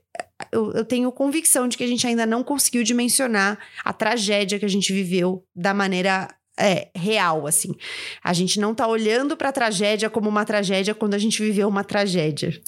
[0.53, 4.64] eu, eu, tenho convicção de que a gente ainda não conseguiu dimensionar a tragédia que
[4.64, 6.28] a gente viveu da maneira
[6.59, 7.72] é, real, assim.
[8.22, 11.68] A gente não tá olhando para a tragédia como uma tragédia quando a gente viveu
[11.68, 12.59] uma tragédia.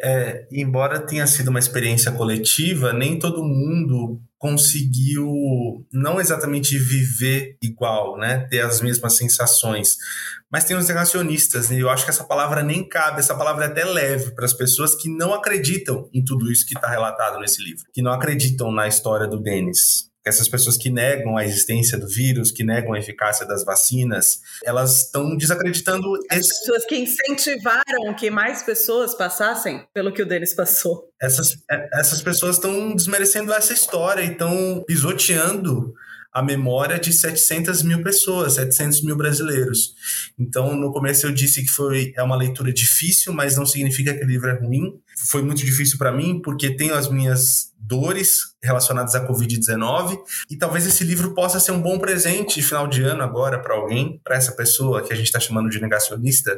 [0.00, 8.16] É, embora tenha sido uma experiência coletiva, nem todo mundo conseguiu não exatamente viver igual,
[8.16, 8.46] né?
[8.50, 9.96] Ter as mesmas sensações.
[10.50, 13.68] Mas tem os negacionistas, e eu acho que essa palavra nem cabe, essa palavra é
[13.68, 17.62] até leve para as pessoas que não acreditam em tudo isso que está relatado nesse
[17.62, 22.06] livro, que não acreditam na história do Denis essas pessoas que negam a existência do
[22.06, 26.08] vírus, que negam a eficácia das vacinas, elas estão desacreditando.
[26.30, 26.48] As esse...
[26.60, 31.10] pessoas que incentivaram que mais pessoas passassem pelo que o Denis passou.
[31.20, 35.94] Essas, é, essas pessoas estão desmerecendo essa história e estão pisoteando
[36.32, 39.94] a memória de 700 mil pessoas, 700 mil brasileiros.
[40.38, 44.24] Então, no começo eu disse que foi é uma leitura difícil, mas não significa que
[44.24, 44.98] o livro é ruim.
[45.28, 50.18] Foi muito difícil para mim, porque tenho as minhas dores relacionadas à Covid-19
[50.48, 54.20] e talvez esse livro possa ser um bom presente final de ano agora para alguém,
[54.24, 56.56] para essa pessoa que a gente está chamando de negacionista,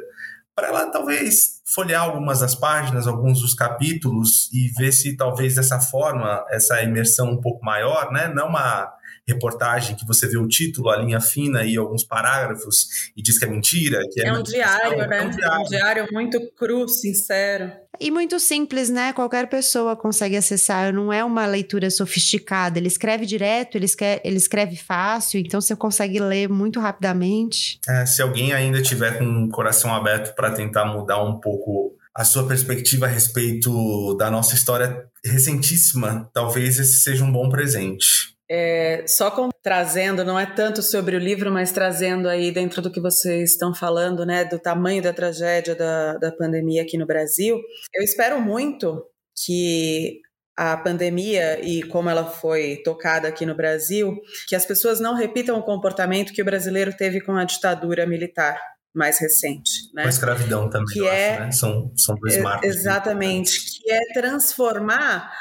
[0.54, 5.80] para ela talvez folhear algumas das páginas, alguns dos capítulos e ver se talvez dessa
[5.80, 8.92] forma essa imersão um pouco maior, né, não uma
[9.26, 13.44] reportagem que você vê o título, a linha fina e alguns parágrafos e diz que
[13.44, 14.00] é mentira.
[14.10, 15.18] Que é, é um diário, né?
[15.18, 15.60] É um diário.
[15.60, 17.72] um diário muito cru, sincero.
[18.00, 19.12] E muito simples, né?
[19.12, 20.92] Qualquer pessoa consegue acessar.
[20.92, 22.78] Não é uma leitura sofisticada.
[22.78, 27.78] Ele escreve direto, ele escreve, ele escreve fácil, então você consegue ler muito rapidamente.
[27.88, 32.24] É, se alguém ainda tiver com o coração aberto para tentar mudar um pouco a
[32.24, 38.33] sua perspectiva a respeito da nossa história recentíssima, talvez esse seja um bom presente.
[38.50, 42.90] É, só com, trazendo, não é tanto sobre o livro, mas trazendo aí dentro do
[42.90, 47.58] que vocês estão falando, né, do tamanho da tragédia da, da pandemia aqui no Brasil,
[47.94, 49.02] eu espero muito
[49.44, 50.20] que
[50.56, 54.14] a pandemia e como ela foi tocada aqui no Brasil,
[54.46, 58.60] que as pessoas não repitam o comportamento que o brasileiro teve com a ditadura militar
[58.94, 60.02] mais recente, né?
[60.02, 61.50] Com a escravidão também, que é, acho, né?
[61.50, 62.68] São, são dois marcos.
[62.68, 65.32] Exatamente, que é transformar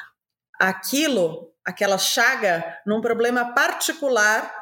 [0.59, 4.53] aquilo aquela chaga num problema particular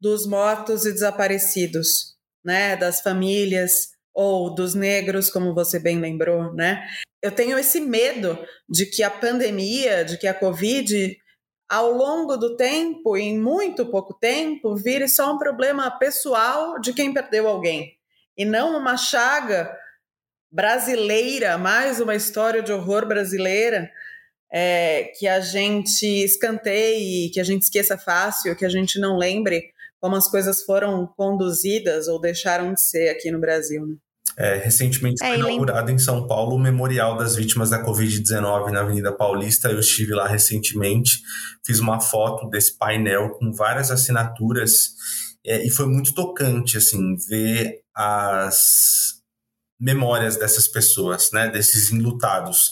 [0.00, 6.86] dos mortos e desaparecidos, né, das famílias ou dos negros, como você bem lembrou, né?
[7.22, 8.38] Eu tenho esse medo
[8.68, 11.16] de que a pandemia, de que a Covid,
[11.68, 17.12] ao longo do tempo, em muito pouco tempo, vire só um problema pessoal de quem
[17.12, 17.96] perdeu alguém
[18.36, 19.76] e não uma chaga
[20.50, 23.90] brasileira, mais uma história de horror brasileira
[24.52, 29.62] é, que a gente escanteie, que a gente esqueça fácil, que a gente não lembre
[30.00, 33.84] como as coisas foram conduzidas ou deixaram de ser aqui no Brasil.
[33.84, 33.96] Né?
[34.36, 38.80] É, recentemente é, foi inaugurado em São Paulo o Memorial das Vítimas da Covid-19 na
[38.80, 39.68] Avenida Paulista.
[39.68, 41.20] Eu estive lá recentemente,
[41.66, 44.90] fiz uma foto desse painel com várias assinaturas
[45.44, 49.18] é, e foi muito tocante, assim, ver as
[49.80, 52.70] memórias dessas pessoas, né, desses enlutados.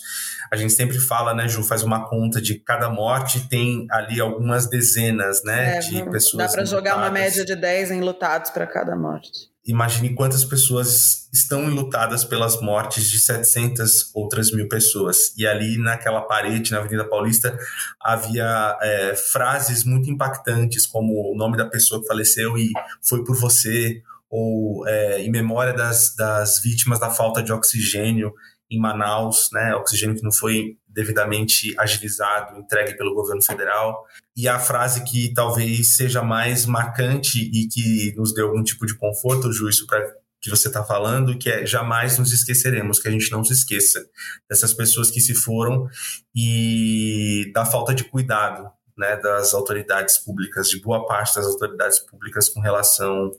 [0.53, 4.69] A gente sempre fala, né, Ju, faz uma conta de cada morte tem ali algumas
[4.69, 6.47] dezenas, né, é, de pessoas.
[6.47, 11.65] Dá para jogar uma média de 10 enlutados para cada morte imagine quantas pessoas estão
[11.69, 15.35] enlutadas pelas mortes de 700 outras mil pessoas.
[15.37, 17.59] E ali naquela parede, na Avenida Paulista,
[18.01, 22.71] havia é, frases muito impactantes, como o nome da pessoa que faleceu e
[23.03, 28.33] foi por você, ou é, em memória das, das vítimas da falta de oxigênio
[28.71, 34.05] em Manaus, né, oxigênio que não foi devidamente agilizado, entregue pelo governo federal.
[34.37, 38.97] E a frase que talvez seja mais marcante e que nos deu algum tipo de
[38.97, 40.05] conforto, Ju, isso para
[40.41, 44.05] que você está falando, que é jamais nos esqueceremos, que a gente não se esqueça
[44.49, 45.89] dessas pessoas que se foram
[46.35, 52.49] e da falta de cuidado né, das autoridades públicas, de boa parte das autoridades públicas
[52.49, 53.31] com relação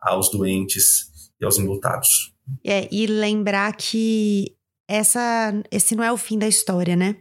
[0.00, 2.32] aos doentes e aos enlutados.
[2.64, 4.54] É, e lembrar que
[4.90, 7.14] essa, esse não é o fim da história, né?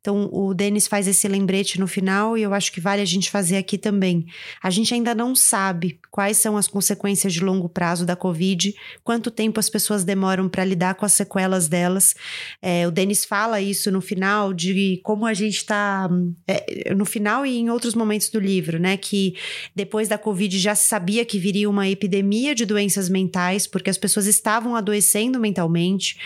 [0.00, 3.30] Então, o Denis faz esse lembrete no final e eu acho que vale a gente
[3.30, 4.26] fazer aqui também.
[4.60, 9.30] A gente ainda não sabe quais são as consequências de longo prazo da Covid, quanto
[9.30, 12.14] tempo as pessoas demoram para lidar com as sequelas delas.
[12.60, 16.10] É, o Denis fala isso no final, de como a gente está.
[16.46, 18.96] É, no final e em outros momentos do livro, né?
[18.96, 19.36] Que
[19.74, 23.96] depois da Covid já se sabia que viria uma epidemia de doenças mentais, porque as
[23.96, 26.18] pessoas estavam adoecendo mentalmente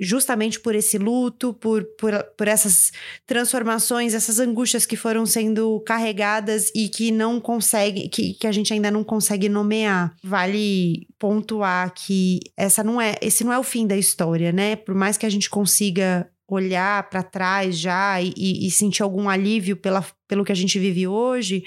[0.00, 2.90] justamente por esse luto, por, por, por essas
[3.26, 8.72] transformações, essas angústias que foram sendo carregadas e que não consegue, que, que a gente
[8.72, 10.14] ainda não consegue nomear.
[10.24, 14.74] Vale pontuar que essa não é, esse não é o fim da história, né?
[14.74, 19.76] Por mais que a gente consiga olhar para trás já e, e, sentir algum alívio
[19.76, 21.62] pela, pelo que a gente vive hoje,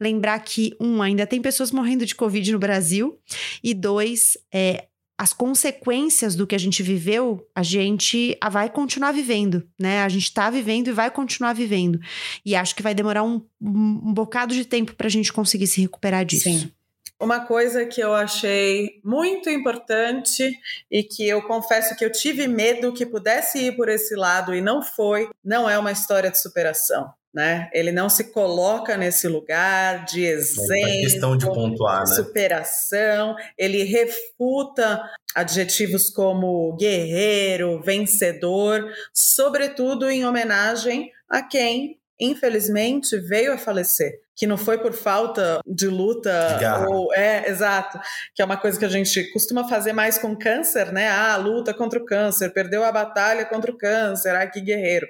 [0.00, 3.18] lembrar que, um, ainda tem pessoas morrendo de Covid no Brasil,
[3.62, 4.86] e dois, é,
[5.18, 10.02] as consequências do que a gente viveu, a gente vai continuar vivendo, né?
[10.02, 11.98] A gente está vivendo e vai continuar vivendo.
[12.46, 15.80] E acho que vai demorar um, um bocado de tempo para a gente conseguir se
[15.80, 16.44] recuperar disso.
[16.44, 16.72] Sim.
[17.20, 20.56] Uma coisa que eu achei muito importante
[20.88, 24.60] e que eu confesso que eu tive medo que pudesse ir por esse lado e
[24.60, 27.68] não foi, não é uma história de superação né?
[27.72, 32.14] Ele não se coloca nesse lugar de exemplo, é questão de pontuar, né?
[32.14, 35.02] superação, ele refuta
[35.34, 44.20] adjetivos como guerreiro, vencedor, sobretudo em homenagem a quem, infelizmente, veio a falecer.
[44.34, 47.98] Que não foi por falta de luta de ou é exato,
[48.34, 51.08] que é uma coisa que a gente costuma fazer mais com câncer, né?
[51.08, 55.08] Ah, luta contra o câncer, perdeu a batalha contra o câncer, ah, que guerreiro.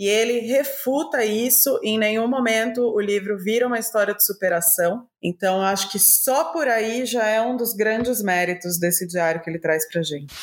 [0.00, 5.06] E ele refuta isso, em nenhum momento o livro vira uma história de superação.
[5.22, 9.50] Então, acho que só por aí já é um dos grandes méritos desse diário que
[9.50, 10.34] ele traz para gente.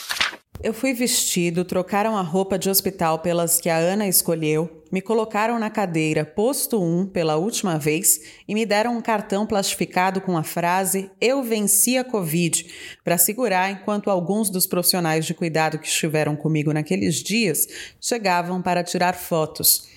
[0.63, 5.59] Eu fui vestido, trocaram a roupa de hospital pelas que a Ana escolheu, me colocaram
[5.59, 10.41] na cadeira posto 1 pela última vez e me deram um cartão plastificado com a
[10.41, 12.65] frase Eu venci a Covid
[13.03, 17.67] para segurar enquanto alguns dos profissionais de cuidado que estiveram comigo naqueles dias
[18.01, 19.87] chegavam para tirar fotos.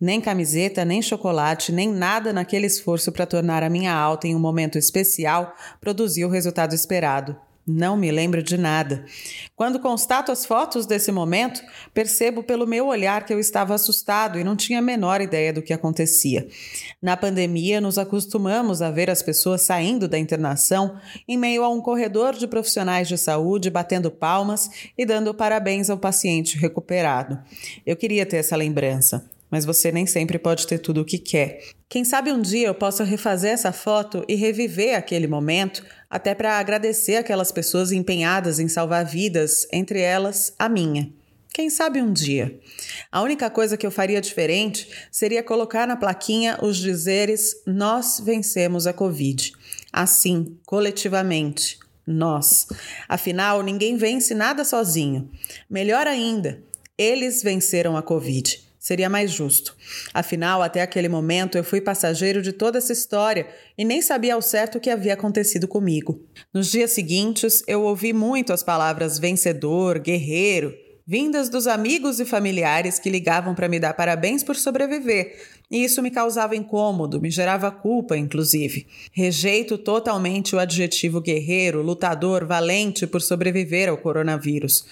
[0.00, 4.40] Nem camiseta, nem chocolate, nem nada naquele esforço para tornar a minha alta em um
[4.40, 7.36] momento especial produziu o resultado esperado.
[7.66, 9.04] Não me lembro de nada.
[9.56, 11.60] Quando constato as fotos desse momento,
[11.92, 15.60] percebo pelo meu olhar que eu estava assustado e não tinha a menor ideia do
[15.60, 16.46] que acontecia.
[17.02, 20.96] Na pandemia, nos acostumamos a ver as pessoas saindo da internação
[21.26, 25.98] em meio a um corredor de profissionais de saúde batendo palmas e dando parabéns ao
[25.98, 27.36] paciente recuperado.
[27.84, 31.60] Eu queria ter essa lembrança mas você nem sempre pode ter tudo o que quer.
[31.88, 36.58] Quem sabe um dia eu possa refazer essa foto e reviver aquele momento, até para
[36.58, 41.12] agradecer aquelas pessoas empenhadas em salvar vidas, entre elas a minha.
[41.56, 42.60] Quem sabe um dia.
[43.10, 48.86] A única coisa que eu faria diferente seria colocar na plaquinha os dizeres: Nós vencemos
[48.86, 49.52] a Covid.
[49.90, 52.66] Assim, coletivamente, nós.
[53.08, 55.30] Afinal, ninguém vence nada sozinho.
[55.68, 56.62] Melhor ainda,
[56.98, 58.65] eles venceram a Covid.
[58.86, 59.76] Seria mais justo.
[60.14, 64.40] Afinal, até aquele momento eu fui passageiro de toda essa história e nem sabia ao
[64.40, 66.24] certo o que havia acontecido comigo.
[66.54, 70.72] Nos dias seguintes, eu ouvi muito as palavras vencedor, guerreiro,
[71.04, 75.36] vindas dos amigos e familiares que ligavam para me dar parabéns por sobreviver,
[75.68, 78.86] e isso me causava incômodo, me gerava culpa, inclusive.
[79.10, 84.84] Rejeito totalmente o adjetivo guerreiro, lutador, valente por sobreviver ao coronavírus.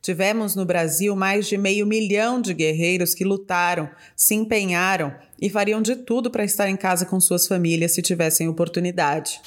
[0.00, 5.82] Tivemos no Brasil mais de meio milhão de guerreiros que lutaram, se empenharam e fariam
[5.82, 9.38] de tudo para estar em casa com suas famílias se tivessem oportunidade.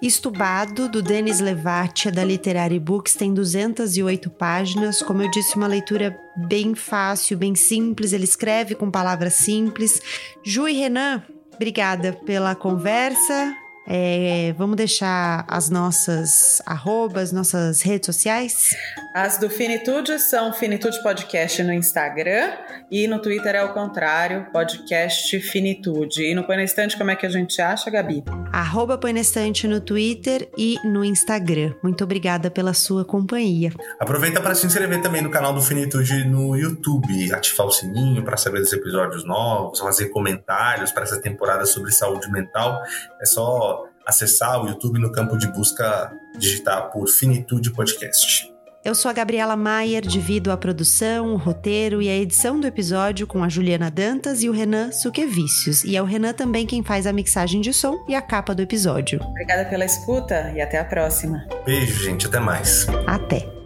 [0.00, 5.02] Estubado, do Denis Levatia, da Literary Books, tem 208 páginas.
[5.02, 8.12] Como eu disse, uma leitura bem fácil, bem simples.
[8.12, 10.00] Ele escreve com palavras simples.
[10.44, 11.22] Ju e Renan,
[11.52, 13.54] obrigada pela conversa.
[13.90, 18.76] É, vamos deixar as nossas arrobas, nossas redes sociais?
[19.14, 22.52] As do Finitude são Finitude Podcast no Instagram
[22.90, 26.22] e no Twitter é o contrário, podcast Finitude.
[26.22, 28.22] E no Põe na Estante, como é que a gente acha, Gabi?
[28.52, 31.72] Arroba Põe na Estante no Twitter e no Instagram.
[31.82, 33.72] Muito obrigada pela sua companhia.
[33.98, 38.36] Aproveita para se inscrever também no canal do Finitude no YouTube, ativar o sininho para
[38.36, 42.82] saber dos episódios novos, fazer comentários para essa temporada sobre saúde mental.
[43.18, 43.77] É só
[44.08, 48.50] acessar o YouTube no campo de busca, digitar por Finitude Podcast.
[48.82, 53.26] Eu sou a Gabriela Maier, divido a produção, o roteiro e a edição do episódio
[53.26, 55.84] com a Juliana Dantas e o Renan Suquevicius.
[55.84, 58.62] E é o Renan também quem faz a mixagem de som e a capa do
[58.62, 59.20] episódio.
[59.22, 61.46] Obrigada pela escuta e até a próxima.
[61.66, 62.26] Beijo, gente.
[62.26, 62.86] Até mais.
[63.06, 63.57] Até.